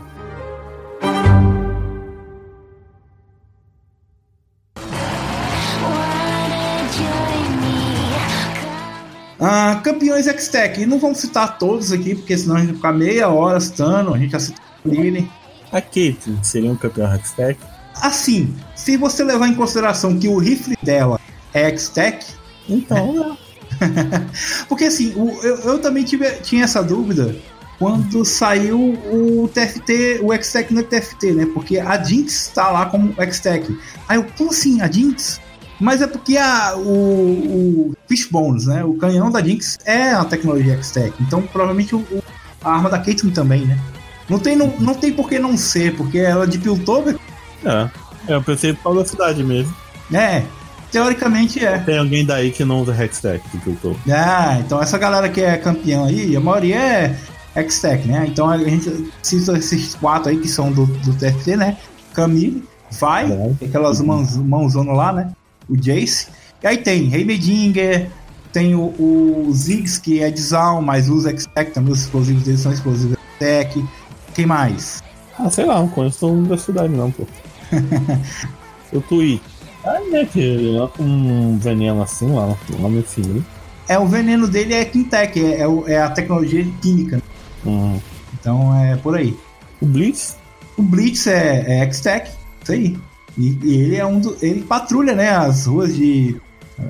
Ah, 9.40 9.81
campeões 9.83 10.26
X-Tech. 10.26 10.85
Não 10.85 10.98
vamos 10.98 11.16
citar 11.16 11.57
todos 11.59 11.90
aqui, 11.90 12.14
porque 12.14 12.37
senão 12.37 12.57
a 12.57 12.59
gente 12.59 12.66
vai 12.66 12.76
ficar 12.76 12.92
meia 12.92 13.31
hora 13.31 13.59
citando. 13.59 14.12
A 14.12 14.18
gente 14.18 14.33
já 14.33 14.40
citou 14.40 14.62
o 14.85 14.88
Lily. 14.90 15.39
A 15.73 15.81
Kate 15.81 16.39
seria 16.43 16.71
um 16.71 16.77
campeão 16.77 17.13
Hextech? 17.15 17.59
Assim, 17.95 18.55
se 18.75 18.97
você 18.97 19.23
levar 19.23 19.49
em 19.49 19.55
consideração 19.55 20.19
que 20.19 20.27
o 20.29 20.39
rifle 20.39 20.77
dela 20.83 21.21
é 21.53 21.65
X-Tech. 21.69 22.25
Então, 22.69 23.13
não. 23.13 23.39
Porque 24.69 24.85
assim, 24.85 25.13
eu, 25.43 25.55
eu, 25.59 25.79
também 25.79 26.05
tive, 26.05 26.31
tinha 26.43 26.65
essa 26.65 26.83
dúvida 26.83 27.37
quando 27.79 28.25
saiu 28.25 28.79
o 28.79 29.49
TFT, 29.49 30.21
o 30.23 30.33
X-Tech 30.35 30.73
no 30.73 30.83
TFT, 30.83 31.33
né? 31.33 31.47
Porque 31.53 31.79
a 31.79 32.03
Jinx 32.03 32.49
está 32.49 32.71
lá 32.71 32.87
como 32.87 33.15
X-Tech. 33.17 33.79
Aí 34.09 34.19
eu, 34.19 34.27
como 34.37 34.51
assim, 34.51 34.81
a 34.83 34.91
Jinx? 34.91 35.41
Mas 35.81 36.03
é 36.03 36.07
porque 36.07 36.37
a, 36.37 36.77
o, 36.77 37.91
o 37.91 37.97
Fishbones, 38.07 38.67
né? 38.67 38.85
O 38.85 38.95
canhão 38.95 39.31
da 39.31 39.43
Jinx 39.43 39.79
é 39.85 40.11
a 40.13 40.25
tecnologia 40.25 40.75
X-Tech. 40.75 41.15
Então, 41.21 41.41
provavelmente, 41.43 41.95
o, 41.95 42.05
a 42.63 42.73
arma 42.73 42.91
da 42.91 42.99
Caitlyn 42.99 43.31
também, 43.31 43.65
né? 43.65 43.79
Não 44.31 44.38
tem, 44.38 44.57
não, 44.57 44.73
não 44.79 44.95
tem 44.95 45.12
por 45.12 45.29
que 45.29 45.38
não 45.38 45.57
ser, 45.57 45.97
porque 45.97 46.19
ela 46.19 46.47
de 46.47 46.57
Piltover. 46.59 47.19
É. 47.64 47.90
Eu 48.29 48.43
pensei 48.43 48.73
por 48.73 48.85
causa 48.85 49.01
da 49.01 49.07
cidade 49.07 49.43
mesmo. 49.45 49.75
É, 50.12 50.45
teoricamente 50.90 51.64
é. 51.64 51.79
Tem 51.79 51.99
alguém 51.99 52.25
daí 52.25 52.51
que 52.53 52.64
não 52.64 52.81
usa 52.81 52.95
Hextech 52.95 53.43
de 53.53 53.59
Piltover. 53.59 53.99
Ah, 54.09 54.59
então 54.61 54.81
essa 54.81 54.97
galera 54.97 55.29
que 55.29 55.40
é 55.40 55.57
campeão 55.57 56.05
aí, 56.05 56.37
a 56.37 56.40
maioria 56.40 56.79
é 56.79 57.16
X-Tech, 57.55 58.07
né? 58.07 58.27
Então 58.29 58.49
a 58.49 58.57
gente 58.59 59.11
cita 59.23 59.59
esses 59.59 59.95
quatro 59.97 60.31
aí 60.31 60.38
que 60.38 60.49
são 60.49 60.71
do, 60.71 60.87
do 60.87 61.12
TFT, 61.14 61.57
né? 61.57 61.77
Camille, 62.14 62.62
Vai, 62.93 63.31
É. 63.31 63.64
aquelas 63.64 64.01
mãos, 64.01 64.37
mãozonas 64.37 64.97
lá, 64.97 65.12
né? 65.12 65.33
O 65.69 65.77
Jace. 65.77 66.29
E 66.62 66.66
aí 66.66 66.79
tem 66.79 67.12
Heimedinger, 67.12 68.09
tem 68.53 68.75
o, 68.75 68.81
o 68.99 69.51
Ziggs, 69.53 70.01
que 70.01 70.21
é 70.23 70.31
de 70.31 70.40
Zaun, 70.40 70.83
mas 70.83 71.09
usa 71.09 71.31
X-Tech 71.31 71.71
também, 71.73 71.93
os 71.93 72.01
explosivos 72.01 72.43
deles 72.43 72.61
são 72.61 72.73
explosivos 72.73 73.16
X-Tech. 73.38 73.85
Quem 74.40 74.46
mais? 74.46 75.03
Ah, 75.38 75.50
sei 75.50 75.66
lá, 75.66 75.81
não 75.81 75.88
conheço 75.88 76.20
todo 76.20 76.35
mundo 76.35 76.48
da 76.48 76.57
cidade 76.57 76.88
não, 76.94 77.11
pô. 77.11 77.26
o 78.90 79.03
Twitch. 79.03 79.42
Ah, 79.85 80.00
né, 80.11 80.24
que 80.24 80.57
lá 80.79 80.88
com 80.88 81.03
um 81.03 81.59
veneno 81.59 82.03
assim 82.03 82.33
lá, 82.33 82.46
lá 82.46 82.88
no 82.88 83.03
fim. 83.03 83.44
É, 83.87 83.98
o 83.98 84.07
veneno 84.07 84.48
dele 84.48 84.72
é 84.72 84.83
Quintech, 84.87 85.38
é, 85.38 85.61
é, 85.61 85.92
é 85.92 86.00
a 86.00 86.09
tecnologia 86.09 86.66
química. 86.81 87.20
Hum. 87.66 88.00
Então 88.33 88.74
é 88.83 88.96
por 88.96 89.14
aí. 89.14 89.37
O 89.79 89.85
Blitz? 89.85 90.38
O 90.79 90.83
Blitz 90.83 91.26
é, 91.26 91.66
é 91.66 91.83
X-Tech, 91.83 92.31
isso 92.62 92.72
aí. 92.72 92.96
E, 93.37 93.59
e 93.62 93.74
ele 93.74 93.96
é 93.96 94.07
um 94.07 94.20
do, 94.20 94.35
ele 94.40 94.62
patrulha, 94.62 95.14
né, 95.14 95.29
as 95.29 95.66
ruas 95.66 95.94
de 95.94 96.40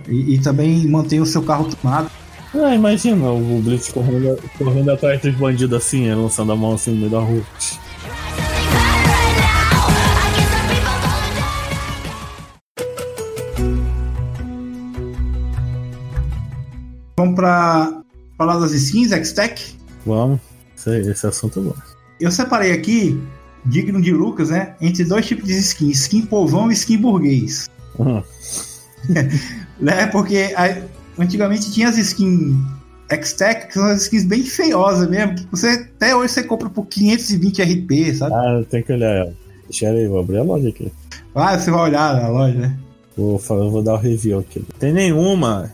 e, 0.08 0.36
e 0.36 0.38
também 0.38 0.86
mantém 0.86 1.20
o 1.20 1.26
seu 1.26 1.42
carro 1.42 1.68
tomado. 1.68 2.08
Ah, 2.54 2.74
imagina 2.74 3.30
o 3.30 3.60
Blitz 3.62 3.90
correndo, 3.92 4.36
correndo 4.58 4.90
atrás 4.90 5.20
dos 5.22 5.34
bandidos 5.36 5.76
assim, 5.78 6.12
lançando 6.12 6.52
a 6.52 6.56
mão 6.56 6.74
assim 6.74 6.90
no 6.90 6.96
meio 6.98 7.10
da 7.10 7.20
rua. 7.20 7.42
Vamos 17.16 17.34
pra 17.34 18.02
falar 18.38 18.58
das 18.58 18.72
skins 18.72 19.12
X-Tech. 19.12 19.76
Vamos, 20.06 20.40
esse, 20.76 21.10
esse 21.10 21.26
assunto 21.26 21.60
é 21.60 21.62
bom. 21.62 21.74
Eu 22.18 22.30
separei 22.30 22.72
aqui, 22.72 23.20
digno 23.66 24.00
de 24.00 24.12
Lucas, 24.12 24.50
né, 24.50 24.74
entre 24.80 25.04
dois 25.04 25.26
tipos 25.26 25.46
de 25.46 25.58
skins, 25.58 26.00
skin 26.00 26.22
povão 26.26 26.70
e 26.70 26.74
skin 26.74 26.98
burguês. 26.98 27.68
Hum. 27.98 28.22
Né, 29.80 30.08
porque 30.08 30.52
a- 30.54 30.76
antigamente 31.18 31.70
tinha 31.70 31.88
as 31.88 31.96
skins 31.98 32.56
X-Tech, 33.08 33.66
que 33.66 33.74
são 33.74 33.84
as 33.84 34.02
skins 34.02 34.24
bem 34.24 34.42
feiosas 34.42 35.08
mesmo, 35.08 35.34
você 35.50 35.88
até 35.96 36.14
hoje 36.14 36.32
você 36.32 36.42
compra 36.44 36.70
por 36.70 36.86
520 36.86 37.62
RP, 37.62 38.14
sabe? 38.14 38.34
Ah, 38.34 38.62
tenho 38.70 38.84
que 38.84 38.92
olhar 38.92 39.10
ela. 39.10 39.34
Deixa 39.64 39.88
aí, 39.88 40.06
vou 40.06 40.20
abrir 40.20 40.38
a 40.38 40.42
loja 40.42 40.68
aqui. 40.68 40.92
Ah, 41.34 41.58
você 41.58 41.70
vai 41.70 41.82
olhar 41.82 42.20
na 42.20 42.28
loja, 42.28 42.58
né? 42.58 42.76
Vou, 43.16 43.38
falar, 43.38 43.68
vou 43.68 43.82
dar 43.82 43.94
o 43.94 43.98
review 43.98 44.38
aqui. 44.38 44.64
Tem 44.78 44.92
nenhuma. 44.92 45.70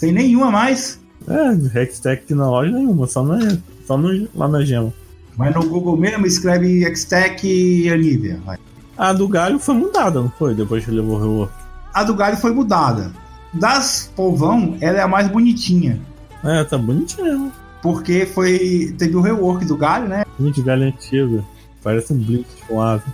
Tem 0.00 0.12
nenhuma 0.12 0.50
mais. 0.50 0.98
É, 1.28 1.80
Hextech 1.82 2.34
na 2.34 2.50
loja 2.50 2.72
nenhuma, 2.72 3.06
só, 3.06 3.22
na, 3.22 3.58
só 3.86 3.96
no, 3.96 4.28
lá 4.34 4.48
na 4.48 4.64
gema. 4.64 4.92
Mas 5.36 5.54
no 5.54 5.68
Google 5.68 5.96
mesmo 5.96 6.26
escreve 6.26 6.84
X-Tech 6.84 7.46
e 7.46 7.88
Anivia. 7.88 8.40
vai. 8.44 8.58
A 8.96 9.12
do 9.12 9.28
galho 9.28 9.58
foi 9.58 9.74
mudada, 9.74 10.20
não 10.20 10.30
foi? 10.30 10.54
Depois 10.54 10.84
que 10.84 10.90
levou 10.90 11.16
o 11.16 11.20
rework. 11.20 11.52
A 11.92 12.04
do 12.04 12.14
Galho 12.14 12.36
foi 12.36 12.52
mudada. 12.52 13.12
Das 13.52 14.10
Polvão, 14.14 14.76
ela 14.80 14.98
é 14.98 15.02
a 15.02 15.08
mais 15.08 15.28
bonitinha. 15.28 16.00
É, 16.44 16.62
tá 16.64 16.78
bonitinho. 16.78 17.52
Porque 17.82 18.26
foi. 18.26 18.94
Teve 18.98 19.16
o 19.16 19.20
rework 19.20 19.64
do 19.64 19.76
Galho, 19.76 20.08
né? 20.08 20.24
Gente, 20.38 20.62
galho 20.62 20.84
antigo. 20.84 21.44
Parece 21.82 22.12
um 22.12 22.18
Blitz 22.18 22.46
com 22.68 22.80
ave. 22.80 23.04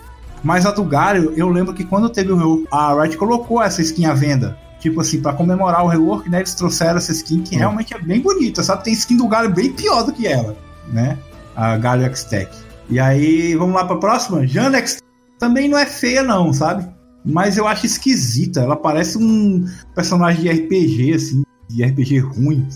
Mas 0.42 0.66
a 0.66 0.70
do 0.72 0.85
Galho, 0.85 1.33
eu 1.37 1.49
lembro 1.49 1.72
que 1.72 1.85
quando 1.85 2.09
teve 2.11 2.33
o 2.33 2.37
rework, 2.37 2.66
a 2.70 3.03
Riot 3.03 3.16
colocou 3.16 3.62
essa 3.62 3.81
skin 3.81 4.07
à 4.07 4.14
venda. 4.14 4.59
Tipo 4.81 5.01
assim, 5.01 5.20
pra 5.20 5.33
comemorar 5.33 5.85
o 5.85 5.88
rework, 5.88 6.29
né? 6.29 6.38
Eles 6.38 6.55
trouxeram 6.55 6.99
essa 6.99 7.11
skin 7.12 7.42
que 7.42 7.57
Hum. 7.57 7.59
realmente 7.59 7.94
é 7.94 7.99
bem 7.99 8.20
bonita, 8.20 8.62
sabe? 8.62 8.85
Tem 8.85 8.92
skin 8.92 9.16
do 9.16 9.27
Galho 9.29 9.51
bem 9.51 9.72
pior 9.72 10.03
do 10.05 10.12
que 10.12 10.27
ela, 10.27 10.57
né? 10.92 11.16
A 11.55 11.77
Galho 11.77 12.05
X-Tech. 12.05 12.51
E 12.90 13.01
aí, 13.01 13.55
vamos 13.57 13.75
lá 13.75 13.85
pra 13.85 13.96
próxima? 13.96 14.46
Jana 14.46 14.79
X 14.79 14.99
também 15.38 15.68
não 15.68 15.79
é 15.79 15.87
feia, 15.87 16.22
não, 16.22 16.53
sabe? 16.53 16.87
Mas 17.27 17.57
eu 17.57 17.67
acho 17.67 17.85
esquisita. 17.87 18.61
Ela 18.61 18.77
parece 18.77 19.19
um 19.19 19.67
personagem 19.95 20.43
de 20.43 20.49
RPG, 20.49 21.12
assim, 21.15 21.43
de 21.69 21.85
RPG 21.85 22.19
ruim. 22.21 22.67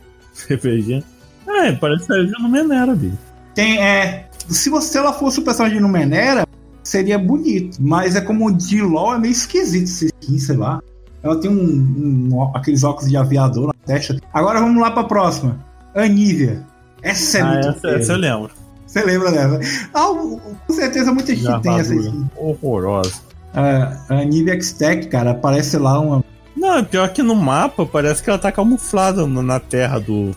RPG. 0.50 1.04
É, 1.46 1.72
parece 1.72 2.00
que 2.02 2.06
saiu 2.08 2.30
no 2.40 2.48
Menera, 2.48 2.94
bicho. 2.94 3.16
Tem, 3.54 3.78
é. 3.78 4.28
Se 4.48 4.68
você 4.68 4.98
ela 4.98 5.12
fosse 5.12 5.38
o 5.38 5.42
personagem 5.42 5.78
no 5.80 5.88
Menera, 5.88 6.46
seria 6.82 7.18
bonito. 7.18 7.78
Mas 7.80 8.16
é 8.16 8.20
como 8.20 8.50
de 8.52 8.82
LOL, 8.82 9.14
é 9.14 9.18
meio 9.18 9.32
esquisito 9.32 9.84
esse 9.84 10.06
skin, 10.06 10.38
sei 10.38 10.56
lá. 10.56 10.80
Ela 11.22 11.38
tem 11.40 11.50
um, 11.50 12.28
um- 12.32 12.56
aqueles 12.56 12.82
óculos 12.82 13.10
de 13.10 13.16
aviador 13.16 13.66
na 13.68 13.74
testa. 13.86 14.16
Agora 14.32 14.58
vamos 14.60 14.80
lá 14.80 14.90
pra 14.90 15.04
próxima. 15.04 15.58
Anívia. 15.94 16.64
Essa 17.02 17.38
é 17.38 17.40
ah, 17.42 17.52
muito 17.52 17.68
essa, 17.68 17.88
essa 17.90 18.12
eu 18.12 18.16
lembro. 18.18 18.50
Você 18.86 19.04
lembra 19.04 19.30
dessa? 19.30 19.88
Ah, 19.92 20.10
o- 20.10 20.40
com 20.66 20.72
certeza 20.72 21.12
muita 21.12 21.34
gente 21.34 21.46
De 21.54 21.62
tem 21.62 21.78
essa 21.78 21.94
skin. 21.94 22.26
Horrorosa. 22.36 23.12
A 23.54 23.96
a 24.08 24.22
X-Tech, 24.22 25.08
cara, 25.08 25.34
parece 25.34 25.76
lá 25.76 25.98
uma. 25.98 26.24
Não, 26.56 26.76
é 26.78 26.82
pior 26.82 27.08
que 27.12 27.22
no 27.22 27.34
mapa 27.34 27.84
parece 27.86 28.22
que 28.22 28.28
ela 28.30 28.38
tá 28.38 28.52
camuflada 28.52 29.26
na 29.26 29.58
terra 29.58 29.98
do. 29.98 30.30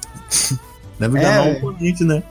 Deve 0.99 1.17
É. 1.17 1.21
enganar 1.21 1.47
o 1.47 1.51
oponente, 1.57 2.03
né? 2.03 2.23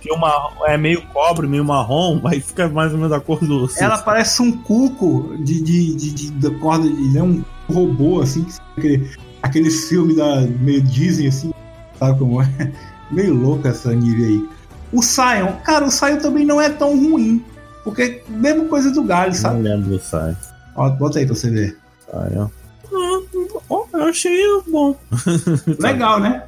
Que 0.00 0.12
uma, 0.12 0.50
é 0.66 0.76
meio 0.76 1.00
cobre, 1.12 1.46
meio 1.46 1.64
marrom, 1.64 2.20
mas 2.22 2.44
fica 2.44 2.68
mais 2.68 2.92
ou 2.92 2.98
menos 2.98 3.12
a 3.12 3.20
cor 3.20 3.38
do. 3.44 3.68
Ela 3.78 3.98
parece 3.98 4.42
um 4.42 4.52
cuco 4.52 5.34
de, 5.38 5.62
de, 5.62 5.94
de, 5.94 6.10
de- 6.12 6.30
da 6.32 6.50
corda 6.58 6.86
de. 6.88 7.08
Né, 7.14 7.22
um 7.22 7.42
robô, 7.72 8.20
assim, 8.20 8.44
que- 8.44 8.58
aquele, 8.76 9.10
aqueles 9.42 9.88
filmes 9.88 10.16
da 10.16 10.40
meio 10.42 10.82
Disney, 10.82 11.28
assim, 11.28 11.52
sabe 11.98 12.18
como 12.18 12.42
é? 12.42 12.48
Meio 13.10 13.34
louca 13.34 13.68
essa 13.68 13.90
Anívia 13.90 14.26
aí. 14.26 14.48
O 14.92 15.02
Sion, 15.02 15.52
cara, 15.62 15.84
o 15.84 15.90
Sion 15.90 16.16
também 16.18 16.44
não 16.44 16.60
é 16.60 16.68
tão 16.70 16.96
ruim. 16.98 17.44
Porque, 17.84 18.22
mesma 18.28 18.64
coisa 18.64 18.90
do 18.90 19.02
Galho, 19.04 19.32
Não 19.32 19.38
sabe? 19.38 19.62
lembro 19.62 19.90
do 19.90 19.98
Sai. 20.00 20.34
Ó, 20.74 20.88
bota 20.90 21.18
aí 21.18 21.26
pra 21.26 21.34
você 21.34 21.50
ver. 21.50 21.76
Sai, 22.10 22.32
ó. 22.36 22.48
Ah, 22.92 23.20
ó, 23.70 23.84
eu 23.92 24.02
achei 24.04 24.40
bom. 24.66 24.96
Legal, 25.78 26.18
né? 26.20 26.44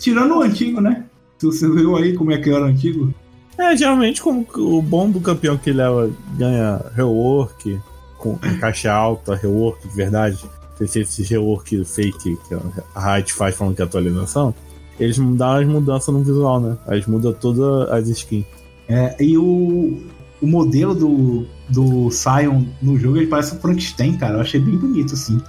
Tirando 0.00 0.36
o 0.36 0.42
antigo, 0.42 0.80
né? 0.80 1.04
Você 1.40 1.68
viu 1.68 1.96
aí 1.96 2.14
como 2.14 2.32
é 2.32 2.38
que 2.38 2.50
era 2.50 2.62
o 2.62 2.68
antigo. 2.68 3.12
É, 3.58 3.76
geralmente 3.76 4.22
como 4.22 4.46
o 4.56 4.80
bom 4.82 5.10
do 5.10 5.20
campeão 5.20 5.56
que 5.56 5.72
leva 5.72 6.10
ganha 6.38 6.80
rework, 6.94 7.80
com 8.18 8.36
com 8.36 8.58
caixa 8.58 8.92
alta, 8.92 9.34
rework 9.34 9.88
de 9.88 9.94
verdade. 9.94 10.38
Tem 10.78 10.86
esses 10.86 11.28
rework 11.28 11.84
fake 11.84 12.36
que 12.48 12.54
a 12.94 13.14
Riot 13.14 13.32
faz 13.32 13.56
falando 13.56 13.74
que 13.74 13.80
é 13.82 13.84
atualização. 13.84 14.54
Eles 15.00 15.18
dão 15.18 15.52
as 15.52 15.66
mudanças 15.66 16.14
no 16.14 16.22
visual, 16.22 16.60
né? 16.60 16.76
Eles 16.88 17.06
mudam 17.06 17.32
todas 17.32 17.88
as 17.90 18.08
skins. 18.08 18.44
É, 18.88 19.16
e 19.18 19.36
o, 19.38 20.02
o 20.40 20.46
modelo 20.46 20.94
do, 20.94 21.46
do 21.68 22.10
Sion 22.10 22.64
no 22.82 22.98
jogo, 22.98 23.16
ele 23.18 23.26
parece 23.26 23.54
um 23.54 23.58
Frankenstein, 23.58 24.16
cara. 24.16 24.34
Eu 24.34 24.40
achei 24.40 24.60
bem 24.60 24.76
bonito, 24.76 25.14
assim. 25.14 25.40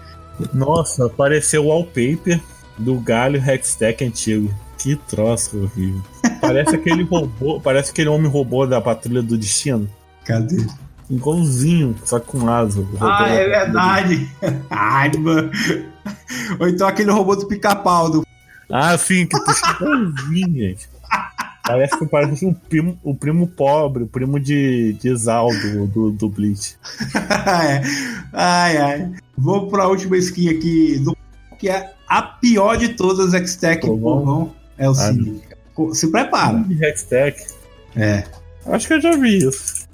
Nossa, 0.53 1.07
apareceu 1.07 1.65
o 1.65 1.67
wallpaper 1.67 2.41
do 2.77 2.95
galho 2.99 3.41
Hextech 3.41 4.03
antigo. 4.03 4.53
Que 4.77 4.95
troço 4.95 5.63
horrível. 5.63 6.01
Parece 6.39 6.75
aquele 6.75 7.03
robô, 7.09 7.59
parece 7.59 7.91
aquele 7.91 8.09
homem 8.09 8.29
robô 8.29 8.65
da 8.65 8.79
Patrulha 8.79 9.21
do 9.21 9.37
Destino. 9.37 9.89
Cadê? 10.23 10.65
Igualzinho, 11.09 11.95
só 12.03 12.19
com 12.19 12.47
asa. 12.49 12.85
Ah, 12.99 13.27
é 13.29 13.47
verdade. 13.47 14.29
Ai, 14.69 15.11
mano. 15.17 15.49
Ou 16.59 16.67
então 16.67 16.87
aquele 16.87 17.11
robô 17.11 17.35
do 17.35 17.47
pica-pau. 17.47 18.11
Do... 18.11 18.27
Ah, 18.69 18.97
sim, 18.97 19.25
que 19.25 19.39
puxa 19.39 19.71
igualzinho, 19.81 20.53
gente. 20.53 20.89
Parece 21.67 21.97
que 21.99 22.05
parece 22.05 22.45
um 22.45 22.53
primo, 22.53 22.97
o 23.03 23.13
primo 23.13 23.45
pobre, 23.47 24.03
o 24.03 24.07
primo 24.07 24.39
de, 24.39 24.93
de 24.93 25.15
Zal 25.15 25.49
do, 25.49 25.87
do, 25.87 26.11
do 26.11 26.29
Bleach. 26.29 26.75
É. 27.15 27.81
Ai, 28.33 28.77
ai. 28.77 29.11
Vou 29.37 29.67
pra 29.67 29.87
última 29.87 30.17
skin 30.17 30.49
aqui, 30.49 30.97
do... 30.99 31.15
que 31.59 31.69
é 31.69 31.93
a 32.07 32.21
pior 32.21 32.77
de 32.77 32.89
todas 32.89 33.33
as 33.33 33.33
X-Tech. 33.41 33.85
Povão. 33.85 34.53
É 34.77 34.87
o 34.89 34.93
Ah, 34.93 34.95
Sig. 34.95 35.41
Se 35.93 36.07
prepara. 36.09 36.65
Hextech. 36.81 37.45
É. 37.95 38.23
Acho 38.65 38.87
que 38.87 38.93
eu 38.95 39.01
já 39.01 39.11
vi 39.17 39.37
isso. 39.39 39.85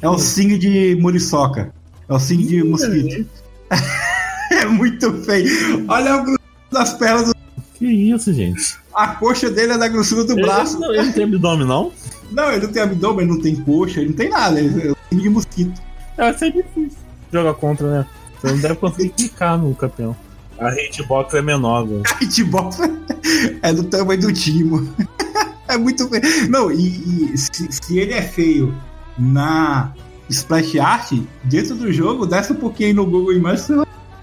É 0.00 0.08
o 0.08 0.18
Sing 0.18 0.56
de 0.58 0.96
muriçoca. 1.00 1.72
É 2.08 2.12
o 2.14 2.18
Sing 2.18 2.38
de 2.46 2.62
mosquito. 2.64 3.26
É 4.48 4.64
muito 4.64 5.12
feio. 5.24 5.84
Olha 5.88 6.18
grossura 6.18 6.38
das 6.70 6.92
pernas. 6.94 7.24
do- 7.28 7.35
Que 7.78 7.86
isso, 7.86 8.32
gente? 8.32 8.76
A 8.94 9.08
coxa 9.08 9.50
dele 9.50 9.72
é 9.72 9.78
da 9.78 9.88
grossura 9.88 10.24
do 10.24 10.32
Ele, 10.32 10.42
braço. 10.42 10.78
não, 10.80 10.94
ele 10.94 11.04
não 11.04 11.12
tem 11.12 11.24
abdômen, 11.24 11.66
não? 11.66 11.92
Não, 12.30 12.50
ele 12.50 12.66
não 12.66 12.72
tem 12.72 12.82
abdômen, 12.82 13.24
ele 13.24 13.34
não 13.34 13.40
tem 13.40 13.56
coxa, 13.56 14.00
ele 14.00 14.10
não 14.10 14.16
tem 14.16 14.30
nada. 14.30 14.58
Ele 14.58 14.94
é 15.10 15.14
de 15.14 15.28
mosquito. 15.28 15.80
É, 16.16 16.22
vai 16.22 16.38
ser 16.38 16.52
difícil 16.52 16.98
jogar 17.32 17.54
contra, 17.54 17.90
né? 17.90 18.06
Você 18.40 18.46
não 18.48 18.58
deve 18.58 18.74
conseguir 18.76 19.10
clicar 19.10 19.58
no 19.58 19.74
campeão. 19.74 20.16
A 20.58 20.72
hitbox 20.74 21.34
é 21.34 21.42
menor, 21.42 21.86
velho. 21.86 22.02
A 22.06 22.24
hitbox 22.24 22.78
é 23.62 23.72
do 23.72 23.84
tamanho 23.84 24.20
do 24.20 24.32
Timo. 24.32 24.88
É 25.68 25.76
muito 25.76 26.08
feio. 26.08 26.22
Não, 26.48 26.70
e, 26.70 27.32
e 27.34 27.36
se, 27.36 27.66
se, 27.72 27.98
ele 27.98 28.12
é 28.12 28.22
feio 28.22 28.72
na 29.18 29.92
splash 30.30 30.78
art, 30.78 31.12
dentro 31.42 31.74
do 31.74 31.92
jogo, 31.92 32.24
desce 32.24 32.52
um 32.52 32.56
pouquinho 32.56 32.90
aí 32.90 32.94
no 32.94 33.04
Google 33.04 33.32
Imagens, 33.32 33.68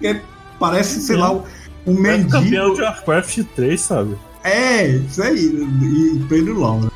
é, 0.01 0.21
parece, 0.57 1.01
sei 1.01 1.17
lá, 1.17 1.37
um 1.85 1.93
mendigo. 1.93 2.31
campeão 2.31 2.73
de 2.73 2.81
Warcraft 2.81 3.43
3, 3.55 3.81
sabe? 3.81 4.17
É, 4.43 4.87
isso 4.87 5.21
aí. 5.21 5.45
E 5.45 6.25
Pedro 6.27 6.59
Long. 6.59 6.89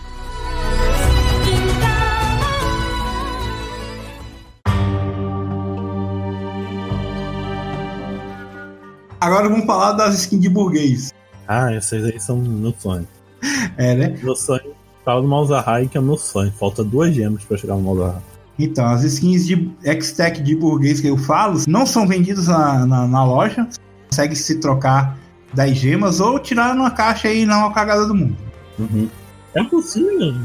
Agora 9.19 9.49
vamos 9.49 9.65
falar 9.65 9.93
das 9.93 10.15
skins 10.15 10.41
de 10.41 10.49
burguês. 10.49 11.13
Ah, 11.47 11.73
essas 11.73 12.05
aí 12.05 12.19
são 12.19 12.37
meu 12.37 12.73
sonho. 12.77 13.07
É, 13.77 13.93
né? 13.93 14.17
Meu 14.23 14.35
sonho 14.35 14.73
tá 15.05 15.15
no 15.15 15.27
Malzahar, 15.27 15.87
que 15.87 15.97
é 15.97 16.01
meu 16.01 16.17
sonho. 16.17 16.51
Falta 16.51 16.83
duas 16.83 17.13
gemas 17.13 17.43
pra 17.43 17.57
chegar 17.57 17.75
no 17.75 17.81
Malzahar. 17.81 18.21
Então, 18.57 18.85
as 18.87 19.03
skins 19.03 19.45
de 19.45 19.69
X-Tech 19.83 20.41
de 20.41 20.55
burguês 20.55 20.99
que 20.99 21.07
eu 21.07 21.17
falo 21.17 21.61
não 21.67 21.85
são 21.85 22.07
vendidas 22.07 22.47
na, 22.47 22.85
na, 22.85 23.07
na 23.07 23.23
loja. 23.23 23.67
Consegue 24.09 24.35
se 24.35 24.59
trocar 24.59 25.17
das 25.53 25.75
gemas 25.75 26.19
ou 26.19 26.39
tirar 26.39 26.75
numa 26.75 26.91
caixa 26.91 27.27
aí 27.27 27.45
na 27.45 27.69
cagada 27.71 28.05
do 28.05 28.15
mundo. 28.15 28.37
Uhum. 28.79 29.09
É 29.53 29.63
possível. 29.63 30.35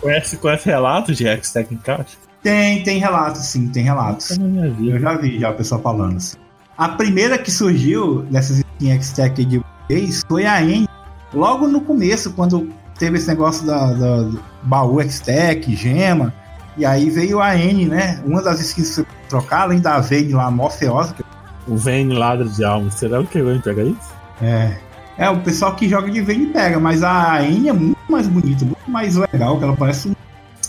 Conhece, 0.00 0.36
conhece 0.36 0.68
relatos 0.68 1.16
de 1.16 1.26
X-Tech 1.26 1.72
em 1.74 1.78
caixa? 1.78 2.16
Tem, 2.42 2.82
tem 2.84 2.98
relatos, 2.98 3.44
sim, 3.46 3.68
tem 3.68 3.82
relatos. 3.82 4.38
Eu 4.80 5.00
já 5.00 5.16
vi 5.16 5.40
já 5.40 5.50
o 5.50 5.54
pessoal 5.54 5.80
falando 5.80 6.16
assim. 6.16 6.36
A 6.78 6.90
primeira 6.90 7.38
que 7.38 7.50
surgiu 7.50 8.22
dessas 8.30 8.58
skins 8.58 8.94
X-Tech 8.96 9.44
de 9.44 9.58
burguês 9.58 10.22
foi 10.28 10.46
a 10.46 10.62
N. 10.62 10.86
Logo 11.34 11.66
no 11.66 11.80
começo, 11.80 12.32
quando 12.32 12.70
teve 12.98 13.16
esse 13.16 13.26
negócio 13.26 13.66
da, 13.66 13.92
da 13.92 14.22
do 14.22 14.40
baú 14.62 15.00
X-Tech, 15.00 15.74
gema. 15.74 16.32
E 16.76 16.84
aí 16.84 17.10
veio 17.10 17.40
a 17.40 17.56
N, 17.56 17.86
né? 17.86 18.22
Uma 18.24 18.42
das 18.42 18.60
skins 18.60 18.90
que 18.90 18.94
você 18.94 19.06
trocar, 19.28 19.62
além 19.62 19.80
da 19.80 19.98
Vayne 19.98 20.34
lá, 20.34 20.50
Morfeosa. 20.50 21.14
Que... 21.14 21.24
O 21.66 21.76
Vayne 21.76 22.14
ladra 22.14 22.48
de 22.48 22.64
alma. 22.64 22.90
Será 22.90 23.22
que 23.24 23.42
vai 23.42 23.58
pegar 23.58 23.84
isso? 23.84 24.14
É. 24.42 24.76
É, 25.18 25.30
o 25.30 25.40
pessoal 25.40 25.74
que 25.74 25.88
joga 25.88 26.10
de 26.10 26.20
Vayne 26.20 26.46
pega, 26.46 26.78
mas 26.78 27.02
a 27.02 27.42
N 27.42 27.68
é 27.68 27.72
muito 27.72 27.98
mais 28.08 28.28
bonita, 28.28 28.64
muito 28.64 28.90
mais 28.90 29.16
legal, 29.16 29.58
que 29.58 29.64
ela 29.64 29.76
parece 29.76 30.08
um. 30.08 30.14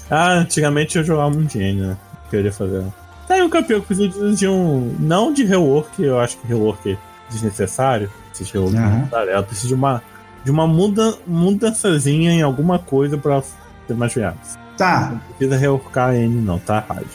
Ah, 0.10 0.36
antigamente 0.36 0.98
eu 0.98 1.04
jogava 1.04 1.30
muito 1.30 1.52
de 1.52 1.60
N, 1.60 1.82
né? 1.82 1.98
Queria 2.30 2.52
fazer. 2.52 2.86
Tem 3.28 3.42
um 3.42 3.50
campeão 3.50 3.82
que 3.82 3.88
precisa 3.88 4.34
de 4.34 4.48
um. 4.48 4.96
Não 5.00 5.34
de 5.34 5.44
rework, 5.44 6.02
eu 6.02 6.18
acho 6.18 6.38
que 6.38 6.48
rework 6.48 6.94
é 6.94 6.98
desnecessário. 7.30 8.10
Esses 8.34 8.50
rework 8.50 8.76
uhum. 8.76 9.08
Ela 9.12 9.44
precisa 9.44 9.68
de 9.68 9.74
uma. 9.74 10.02
De 10.46 10.52
uma 10.52 10.66
muda, 10.66 11.14
mudançazinha 11.28 12.32
em 12.32 12.42
alguma 12.42 12.80
coisa 12.80 13.18
pra 13.18 13.42
ser 13.42 13.96
mais 13.96 14.14
viável. 14.14 14.40
Tá. 14.78 15.10
Não 15.12 15.20
precisa 15.20 15.58
reworkar 15.58 16.12
a 16.12 16.16
N, 16.16 16.42
não, 16.42 16.58
tá, 16.58 16.86
Rádio? 16.88 17.08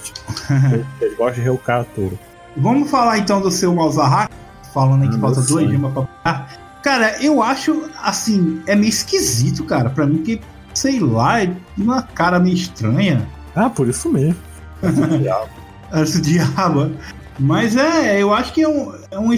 Eles 1.01 1.17
gostam 1.17 1.37
de 1.37 1.41
reworkar 1.41 1.81
a 1.81 1.85
touro. 1.85 2.19
Vamos 2.57 2.91
falar 2.91 3.19
então 3.19 3.41
do 3.41 3.51
seu 3.51 3.75
Malzahar, 3.75 4.31
falando 4.73 5.03
aí 5.03 5.11
que 5.11 5.19
falta 5.19 5.41
duas 5.43 5.71
gemas 5.71 5.93
pra 5.93 6.03
pegar. 6.03 6.63
Cara, 6.83 7.23
eu 7.23 7.43
acho, 7.43 7.89
assim, 8.03 8.61
é 8.67 8.75
meio 8.75 8.89
esquisito, 8.89 9.65
cara, 9.65 9.89
pra 9.89 10.05
mim, 10.05 10.19
que, 10.19 10.41
sei 10.75 10.99
lá, 10.99 11.43
é 11.43 11.55
uma 11.79 12.03
cara 12.03 12.41
meio 12.41 12.57
estranha. 12.57 13.27
Ah, 13.55 13.71
por 13.71 13.89
isso 13.89 14.11
mesmo. 14.11 14.37
Esse 15.95 16.21
diabo. 16.21 16.91
Mas 17.39 17.77
é, 17.77 18.21
eu 18.21 18.33
acho 18.35 18.53
que 18.53 18.63
é 18.63 18.69
um, 18.69 18.93
é 19.11 19.19
um 19.19 19.31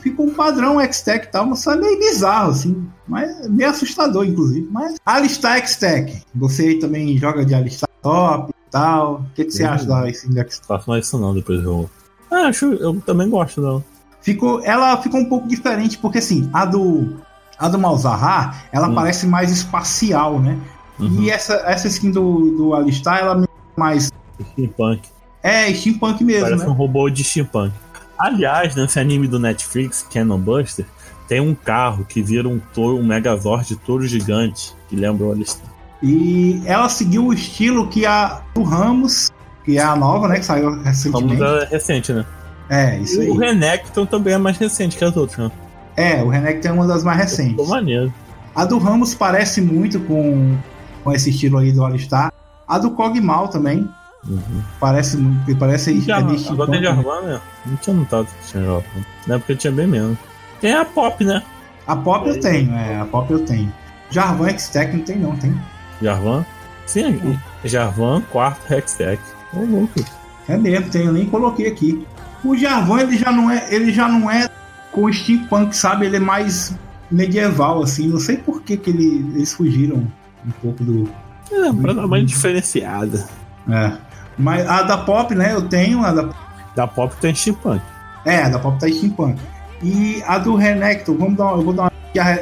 fica 0.00 0.22
um 0.22 0.32
padrão 0.34 0.80
X-Tech 0.80 1.26
e 1.26 1.30
tal, 1.30 1.46
mas 1.46 1.60
só 1.60 1.72
é 1.72 1.76
meio 1.76 1.98
bizarro, 1.98 2.50
assim. 2.50 2.86
Mas 3.06 3.48
meio 3.48 3.70
assustador, 3.70 4.24
inclusive. 4.24 4.68
Mas 4.70 4.96
Alistar 5.04 5.58
X-Tech. 5.58 6.22
Você 6.34 6.74
também 6.78 7.16
joga 7.18 7.44
de 7.44 7.54
Alistar 7.54 7.88
top 8.02 8.50
e 8.50 8.70
tal. 8.70 9.14
O 9.20 9.34
que, 9.34 9.44
que 9.44 9.50
você 9.50 9.64
acha 9.64 9.84
da 9.84 10.06
X-Tech? 10.08 10.60
Faço 10.66 10.90
mais 10.90 11.06
isso 11.06 11.18
não, 11.18 11.34
depois 11.34 11.62
eu. 11.62 11.88
Ah, 12.30 12.46
acho, 12.46 12.66
eu 12.74 13.00
também 13.00 13.28
gosto 13.28 13.60
dela. 13.60 13.84
Ficou, 14.22 14.62
ela 14.64 14.96
ficou 14.98 15.20
um 15.20 15.28
pouco 15.28 15.48
diferente, 15.48 15.98
porque 15.98 16.18
assim, 16.18 16.48
a 16.52 16.64
do. 16.64 17.18
A 17.58 17.68
do 17.68 17.78
Malzahar, 17.78 18.64
ela 18.72 18.88
hum. 18.88 18.94
parece 18.94 19.26
mais 19.26 19.50
espacial, 19.50 20.38
né? 20.40 20.58
Uhum. 20.98 21.22
E 21.22 21.30
essa, 21.30 21.54
essa 21.66 21.88
skin 21.88 22.10
do, 22.10 22.56
do 22.56 22.74
Alistar, 22.74 23.18
ela 23.18 23.44
é 23.44 23.46
mais. 23.78 24.10
Steampunk. 24.52 25.02
É, 25.42 25.72
steampunk 25.74 26.24
mesmo. 26.24 26.44
Parece 26.44 26.64
né? 26.64 26.70
um 26.70 26.74
robô 26.74 27.08
de 27.10 27.24
steampunk. 27.24 27.72
Aliás, 28.18 28.74
nesse 28.74 28.98
anime 28.98 29.26
do 29.26 29.38
Netflix, 29.38 30.06
Cannon 30.10 30.38
Buster, 30.38 30.86
tem 31.26 31.40
um 31.40 31.54
carro 31.54 32.04
que 32.04 32.22
vira 32.22 32.48
um 32.48 32.58
touro, 32.74 32.98
um 32.98 33.04
Megazord 33.04 33.66
de 33.66 33.76
touro 33.76 34.06
gigante, 34.06 34.74
que 34.88 34.96
lembra 34.96 35.26
o 35.26 35.32
Alistar. 35.32 35.70
E 36.02 36.62
ela 36.64 36.88
seguiu 36.88 37.26
o 37.26 37.32
estilo 37.32 37.88
que 37.88 38.04
a 38.04 38.42
do 38.54 38.62
Ramos, 38.62 39.30
que 39.70 39.78
é 39.78 39.82
a 39.82 39.94
nova, 39.94 40.26
né? 40.26 40.38
Que 40.40 40.44
saiu 40.44 40.82
recentemente. 40.82 41.40
Ramos 41.40 41.62
é 41.62 41.66
recente, 41.66 42.12
né? 42.12 42.26
É, 42.68 42.98
isso 42.98 43.22
e 43.22 43.26
aí. 43.26 43.30
O 43.30 43.36
Renekton 43.36 44.04
também 44.04 44.34
é 44.34 44.38
mais 44.38 44.58
recente 44.58 44.96
que 44.96 45.04
as 45.04 45.16
outras, 45.16 45.38
né? 45.38 45.50
É, 45.96 46.22
o 46.22 46.28
Renekton 46.28 46.68
é 46.68 46.72
uma 46.72 46.86
das 46.86 47.04
mais 47.04 47.18
recentes. 47.18 47.52
Ficou 47.52 47.68
maneiro. 47.68 48.12
A 48.54 48.64
do 48.64 48.78
Ramos 48.78 49.14
parece 49.14 49.60
muito 49.60 50.00
com, 50.00 50.56
com 51.04 51.12
esse 51.12 51.30
estilo 51.30 51.58
aí 51.58 51.70
do 51.70 51.84
Alistar. 51.84 52.32
A 52.66 52.78
do 52.78 52.90
Kog'Maw 52.90 53.48
também. 53.48 53.88
Uhum. 54.28 54.62
Parece 54.80 55.16
muito. 55.16 55.56
Parece 55.56 56.00
Já, 56.00 56.18
é 56.18 56.50
agora 56.50 56.70
tem 56.70 56.82
Jarvan, 56.82 57.20
né? 57.22 57.40
Não 57.64 57.76
tinha 57.76 57.94
notado 57.94 58.26
que 58.26 58.50
tinha 58.50 58.64
Jarvan. 58.64 59.04
Na 59.26 59.34
época 59.36 59.54
tinha 59.54 59.72
bem 59.72 59.86
menos. 59.86 60.18
Tem 60.60 60.74
a 60.74 60.84
Pop, 60.84 61.24
né? 61.24 61.42
A 61.86 61.96
Pop 61.96 62.28
eu 62.28 62.40
tenho, 62.40 62.74
é, 62.74 63.00
a 63.00 63.04
Pop 63.04 63.32
eu 63.32 63.44
tenho. 63.44 63.72
Jarvan 64.10 64.48
X-Tech 64.50 64.96
não 64.96 65.04
tem, 65.04 65.18
não, 65.18 65.36
tem? 65.36 65.54
Jarvan? 66.02 66.44
Sim, 66.86 67.38
é. 67.64 67.68
Jarvan, 67.68 68.20
quarto 68.32 68.72
Hextech. 68.72 69.22
É 69.54 69.58
louco. 69.58 70.04
É 70.48 70.56
mesmo, 70.56 70.90
tem, 70.90 71.06
eu 71.06 71.12
nem 71.12 71.26
coloquei 71.26 71.66
aqui. 71.68 72.06
O 72.44 72.56
Jarvan, 72.56 73.00
ele 73.00 73.18
já 73.18 73.30
não 73.30 73.50
é, 73.50 73.66
ele 73.70 73.92
já 73.92 74.08
não 74.08 74.30
é 74.30 74.48
com 74.90 75.12
steampunk, 75.12 75.76
sabe? 75.76 76.06
Ele 76.06 76.16
é 76.16 76.20
mais 76.20 76.74
medieval, 77.10 77.82
assim. 77.82 78.08
Não 78.08 78.18
sei 78.18 78.36
por 78.36 78.62
que, 78.62 78.76
que 78.76 78.90
ele, 78.90 79.24
eles 79.34 79.52
fugiram 79.52 80.06
um 80.46 80.50
pouco 80.62 80.82
do. 80.82 81.08
É, 81.52 81.72
pra 81.72 81.92
dar 81.92 82.06
uma 82.06 82.22
diferenciada. 82.22 83.28
É. 83.68 83.92
Mas 84.38 84.66
a 84.66 84.82
da 84.82 84.98
Pop, 84.98 85.34
né? 85.34 85.52
Eu 85.54 85.62
tenho 85.62 86.04
a 86.04 86.12
da. 86.12 86.30
Da 86.74 86.86
Pop 86.86 87.14
tem 87.20 87.34
steampunk. 87.34 87.82
É, 88.24 88.44
a 88.44 88.48
da 88.48 88.58
Pop 88.58 88.78
tá 88.78 88.88
steampunk. 88.88 89.40
E 89.82 90.22
a 90.26 90.38
do 90.38 90.56
Renekton, 90.56 91.16
vamos 91.16 91.36
dar 91.36 91.46
uma, 91.46 91.58
eu 91.58 91.62
vou 91.62 91.72
dar 91.72 91.82
uma. 91.82 91.92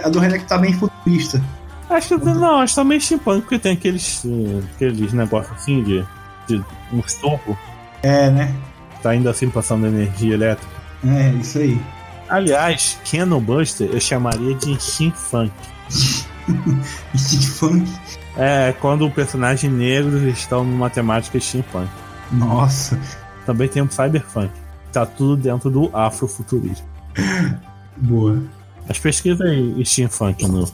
A 0.04 0.08
do 0.08 0.18
Renekton 0.18 0.46
tá 0.46 0.58
bem 0.58 0.72
futurista. 0.72 1.42
Acho 1.90 2.18
que 2.18 2.24
não, 2.26 2.58
acho 2.60 2.74
que 2.74 2.80
tá 2.80 2.84
meio 2.84 3.00
steampunk, 3.00 3.40
porque 3.42 3.58
tem 3.58 3.72
aqueles, 3.72 4.22
aqueles 4.74 5.12
negócios 5.12 5.56
assim 5.56 5.82
de, 5.82 6.04
de 6.48 6.64
um 6.92 7.00
estofo. 7.00 7.56
É, 8.02 8.30
né? 8.30 8.54
Tá 9.02 9.10
ainda 9.10 9.30
assim 9.30 9.48
passando 9.50 9.86
energia 9.86 10.34
elétrica. 10.34 10.72
É, 11.06 11.30
isso 11.32 11.58
aí. 11.58 11.80
Aliás, 12.28 12.98
Cannon 13.10 13.40
Buster 13.40 13.88
eu 13.92 14.00
chamaria 14.00 14.54
de 14.54 14.80
steampunk. 14.80 15.52
steampunk? 17.16 17.88
É, 18.40 18.72
quando 18.80 19.04
o 19.04 19.10
personagem 19.10 19.68
negros 19.68 20.22
estão 20.22 20.62
numa 20.62 20.88
temática 20.88 21.40
steampunk. 21.40 21.90
Nossa. 22.30 22.96
Também 23.44 23.66
tem 23.68 23.82
um 23.82 23.90
cyberpunk. 23.90 24.52
Tá 24.92 25.04
tudo 25.04 25.36
dentro 25.36 25.68
do 25.68 25.90
afrofuturismo. 25.92 26.86
Boa. 27.96 28.40
As 28.88 28.96
pesquisas 28.96 29.40
aí 29.40 29.84
steampunk 29.84 30.46
no. 30.46 30.70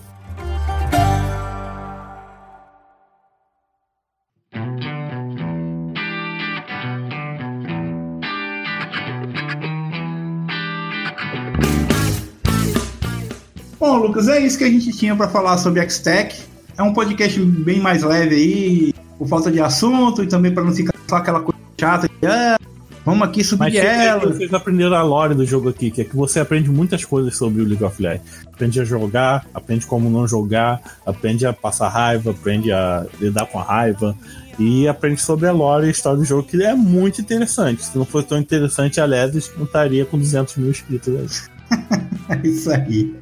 Lucas, 14.15 14.29
é 14.29 14.39
isso 14.39 14.57
que 14.57 14.63
a 14.63 14.71
gente 14.71 14.93
tinha 14.93 15.17
para 15.17 15.27
falar 15.27 15.59
sobre 15.59 15.81
X-Tech. 15.81 16.41
É 16.79 16.83
um 16.85 16.93
podcast 16.93 17.41
bem 17.41 17.81
mais 17.81 18.05
leve 18.05 18.37
aí, 18.37 18.95
por 19.19 19.27
falta 19.27 19.51
de 19.51 19.61
assunto 19.61 20.23
e 20.23 20.29
também 20.29 20.55
para 20.55 20.63
não 20.63 20.73
ficar 20.73 20.95
só 21.09 21.17
aquela 21.17 21.41
coisa 21.41 21.59
chata 21.81 22.09
de 22.09 22.25
ah, 22.25 22.57
vamos 23.05 23.27
aqui 23.27 23.43
subir 23.43 23.59
Mas 23.59 23.75
ela. 23.75 24.33
Vocês 24.33 24.55
aprenderam 24.55 24.95
a 24.95 25.03
lore 25.03 25.35
do 25.35 25.45
jogo 25.45 25.69
aqui, 25.69 25.91
que 25.91 26.03
é 26.03 26.05
que 26.05 26.15
você 26.15 26.39
aprende 26.39 26.71
muitas 26.71 27.05
coisas 27.05 27.37
sobre 27.37 27.61
o 27.61 27.65
League 27.65 27.83
of 27.83 28.01
Legends. 28.01 28.47
Aprende 28.47 28.81
a 28.81 28.85
jogar, 28.85 29.45
aprende 29.53 29.85
como 29.85 30.09
não 30.09 30.29
jogar, 30.29 30.81
aprende 31.05 31.45
a 31.45 31.53
passar 31.53 31.89
raiva, 31.89 32.31
aprende 32.31 32.71
a 32.71 33.05
lidar 33.21 33.47
com 33.47 33.59
a 33.59 33.65
raiva 33.65 34.17
e 34.61 34.87
aprende 34.87 35.21
sobre 35.21 35.49
a 35.49 35.53
lore 35.53 35.87
e 35.87 35.89
a 35.89 35.91
história 35.91 36.19
do 36.19 36.25
jogo, 36.25 36.45
que 36.45 36.63
é 36.63 36.73
muito 36.73 37.21
interessante. 37.21 37.85
Se 37.85 37.99
não 37.99 38.05
fosse 38.05 38.29
tão 38.29 38.39
interessante, 38.39 39.01
a 39.01 39.07
Lesis 39.07 39.51
não 39.57 39.65
estaria 39.65 40.07
com 40.07 40.17
200 40.17 40.57
mil 40.57 40.71
inscritos 40.71 41.49
é 42.29 42.47
isso 42.47 42.71
aí. 42.71 43.13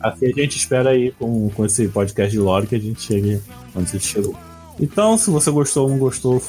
Assim 0.00 0.26
a 0.26 0.32
gente 0.32 0.56
espera 0.56 0.90
aí 0.90 1.12
com, 1.12 1.50
com 1.50 1.64
esse 1.64 1.88
podcast 1.88 2.30
de 2.30 2.38
lore 2.38 2.66
que 2.66 2.74
a 2.74 2.80
gente 2.80 3.02
chegue 3.02 3.40
onde 3.74 3.88
a 3.88 3.92
gente 3.92 4.06
chegou. 4.06 4.34
Então, 4.80 5.18
se 5.18 5.30
você 5.30 5.50
gostou 5.50 5.84
ou 5.84 5.90
não 5.90 5.98
gostou, 5.98 6.42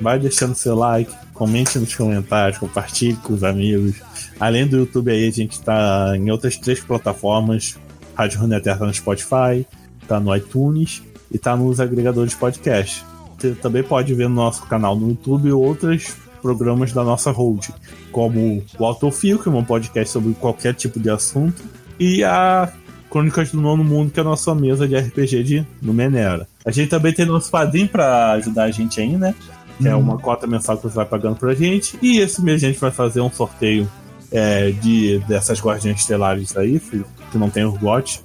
vai 0.00 0.18
deixando 0.18 0.54
seu 0.54 0.74
like, 0.74 1.12
comente 1.34 1.78
nos 1.78 1.94
comentários, 1.94 2.58
compartilhe 2.58 3.16
com 3.16 3.34
os 3.34 3.44
amigos. 3.44 3.96
Além 4.40 4.66
do 4.66 4.78
YouTube 4.78 5.10
aí, 5.10 5.28
a 5.28 5.30
gente 5.30 5.60
tá 5.60 6.14
em 6.16 6.30
outras 6.30 6.56
três 6.56 6.80
plataformas. 6.80 7.76
Rádio 8.14 8.40
Runeterra 8.40 8.86
no 8.86 8.94
Spotify, 8.94 9.66
tá 10.06 10.20
no 10.20 10.34
iTunes 10.34 11.02
e 11.30 11.38
tá 11.38 11.56
nos 11.56 11.80
agregadores 11.80 12.30
de 12.30 12.36
podcast. 12.36 13.04
Você 13.36 13.52
também 13.52 13.82
pode 13.82 14.14
ver 14.14 14.28
no 14.28 14.36
nosso 14.36 14.64
canal 14.66 14.96
no 14.96 15.08
YouTube 15.08 15.52
outros 15.52 16.14
programas 16.40 16.92
da 16.92 17.02
nossa 17.02 17.30
hold, 17.30 17.70
como 18.12 18.62
o 18.78 18.84
Autofil, 18.84 19.38
que 19.38 19.48
é 19.48 19.52
um 19.52 19.64
podcast 19.64 20.12
sobre 20.12 20.32
qualquer 20.34 20.74
tipo 20.74 21.00
de 21.00 21.10
assunto, 21.10 21.62
e 21.98 22.22
a 22.24 22.72
Crônicas 23.10 23.52
do 23.52 23.60
Nono 23.60 23.84
Mundo, 23.84 24.10
que 24.10 24.18
é 24.18 24.22
a 24.22 24.24
nossa 24.24 24.54
mesa 24.54 24.88
de 24.88 24.96
RPG 24.96 25.42
de 25.44 25.66
Numenera. 25.80 26.48
A 26.64 26.70
gente 26.70 26.88
também 26.88 27.12
tem 27.12 27.24
nosso 27.24 27.50
padrinho 27.50 27.88
para 27.88 28.32
ajudar 28.32 28.64
a 28.64 28.70
gente 28.70 29.00
aí, 29.00 29.16
né? 29.16 29.34
Que 29.78 29.88
é 29.88 29.94
uma 29.94 30.18
cota 30.18 30.46
mensal 30.46 30.76
que 30.76 30.84
você 30.84 30.94
vai 30.94 31.04
pagando 31.04 31.36
pra 31.36 31.54
gente. 31.54 31.98
E 32.00 32.18
esse 32.18 32.42
mês 32.42 32.62
a 32.62 32.66
gente 32.66 32.80
vai 32.80 32.90
fazer 32.90 33.20
um 33.20 33.30
sorteio 33.30 33.88
é, 34.32 34.70
de 34.72 35.20
dessas 35.28 35.60
guardiãs 35.60 36.00
estelares 36.00 36.56
aí, 36.56 36.78
filho, 36.78 37.06
que 37.30 37.38
não 37.38 37.50
tem 37.50 37.64
Urgot. 37.64 38.20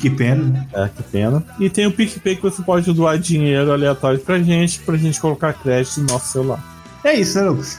Que 0.00 0.10
pena. 0.10 0.66
É, 0.72 0.88
que 0.88 1.02
pena. 1.04 1.44
E 1.58 1.68
tem 1.68 1.86
o 1.86 1.92
PicPay 1.92 2.36
que 2.36 2.42
você 2.42 2.62
pode 2.62 2.92
doar 2.92 3.18
dinheiro 3.18 3.72
aleatório 3.72 4.18
pra 4.20 4.38
gente, 4.40 4.80
pra 4.80 4.96
gente 4.96 5.20
colocar 5.20 5.52
crédito 5.52 6.00
no 6.00 6.06
nosso 6.06 6.32
celular. 6.32 6.62
É 7.04 7.14
isso, 7.14 7.38
né, 7.38 7.48
Lucas? 7.48 7.78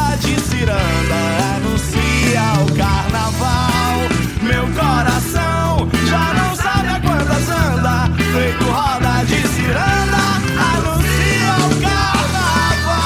de 0.21 0.39
ciranda 0.39 1.15
anuncia 1.55 2.43
o 2.61 2.65
carnaval. 2.77 3.97
Meu 4.41 4.65
coração 4.73 5.89
já 6.07 6.33
não 6.33 6.55
sabe 6.55 6.87
a 6.89 6.99
quantas 6.99 7.49
anda, 7.49 8.09
feito 8.31 8.65
roda 8.65 9.25
de 9.25 9.47
ciranda 9.47 10.21
anuncia 10.75 11.53
o 11.65 11.71
carnaval. 11.81 13.01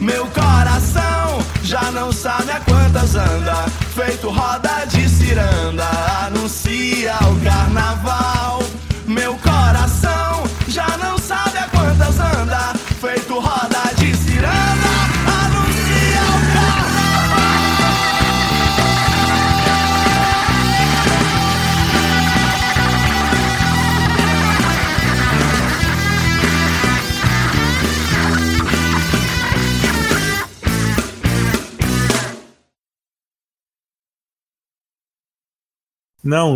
Meu 0.00 0.26
coração 0.26 1.40
já 1.64 1.90
não 1.90 2.12
sabe 2.12 2.52
a 2.52 2.60
quantas 2.60 3.16
anda, 3.16 3.56
feito 3.94 4.30
roda 4.30 4.84
de 4.86 5.08
ciranda 5.08 5.88
anuncia 6.26 7.16
o 7.22 7.44
carnaval. 7.44 8.62
Meu 9.06 9.32
coração 9.32 9.47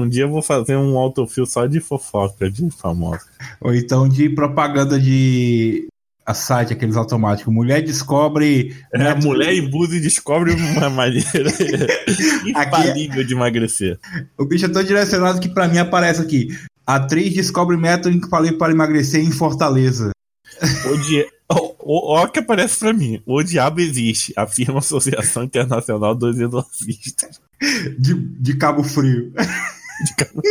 um 0.01 0.09
dia 0.09 0.25
eu 0.25 0.31
vou 0.31 0.43
fazer 0.43 0.77
um 0.77 0.99
autofil 0.99 1.47
só 1.47 1.67
de 1.67 1.81
fofoca 1.81 2.51
de 2.51 2.69
famosa. 2.71 3.25
Ou 3.61 3.75
então 3.75 4.09
de 4.09 4.29
propaganda 4.29 4.99
de 4.99 5.89
a 6.25 6.35
site, 6.35 6.73
aqueles 6.73 6.97
automáticos. 6.97 7.53
Mulher 7.53 7.83
descobre. 7.83 8.77
É, 8.93 9.15
mulher 9.15 9.53
em 9.55 9.69
e 9.69 10.01
descobre 10.01 10.53
uma 10.53 10.89
maneira 10.91 11.51
infalível 12.47 13.21
é... 13.21 13.25
de 13.25 13.35
emagrecer. 13.35 13.99
O 14.39 14.45
bicho 14.45 14.67
é 14.67 14.69
tão 14.69 14.83
direcionado 14.83 15.41
que 15.41 15.49
pra 15.49 15.69
mim 15.69 15.79
aparece 15.79 16.21
aqui. 16.21 16.49
Atriz 16.87 17.33
descobre 17.35 17.77
método 17.77 18.21
que 18.21 18.29
falei 18.29 18.53
para 18.53 18.73
emagrecer 18.73 19.23
em 19.23 19.31
Fortaleza. 19.31 20.11
O 20.91 20.97
dia. 20.99 21.27
Olha 21.85 22.27
o 22.27 22.29
que 22.29 22.39
aparece 22.39 22.79
pra 22.79 22.93
mim. 22.93 23.21
O 23.27 23.43
diabo 23.43 23.81
existe, 23.81 24.33
afirma 24.37 24.77
a 24.77 24.79
Associação 24.79 25.43
Internacional 25.43 26.15
dos 26.15 26.39
Exorcistas. 26.39 27.41
De, 27.99 28.15
de 28.15 28.55
Cabo 28.57 28.83
Frio. 28.83 29.33
De 30.05 30.17
Cabo... 30.17 30.43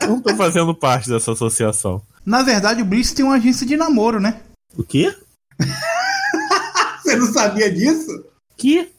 Eu 0.00 0.08
não 0.08 0.20
tô 0.20 0.36
fazendo 0.36 0.74
parte 0.74 1.08
dessa 1.08 1.32
associação? 1.32 2.02
Na 2.24 2.42
verdade, 2.42 2.82
o 2.82 2.84
Brice 2.84 3.14
tem 3.14 3.24
uma 3.24 3.36
agência 3.36 3.66
de 3.66 3.76
namoro, 3.76 4.20
né? 4.20 4.40
O 4.76 4.82
quê? 4.84 5.14
Você 7.02 7.16
não 7.16 7.32
sabia 7.32 7.72
disso? 7.72 8.24
Que? 8.56 8.92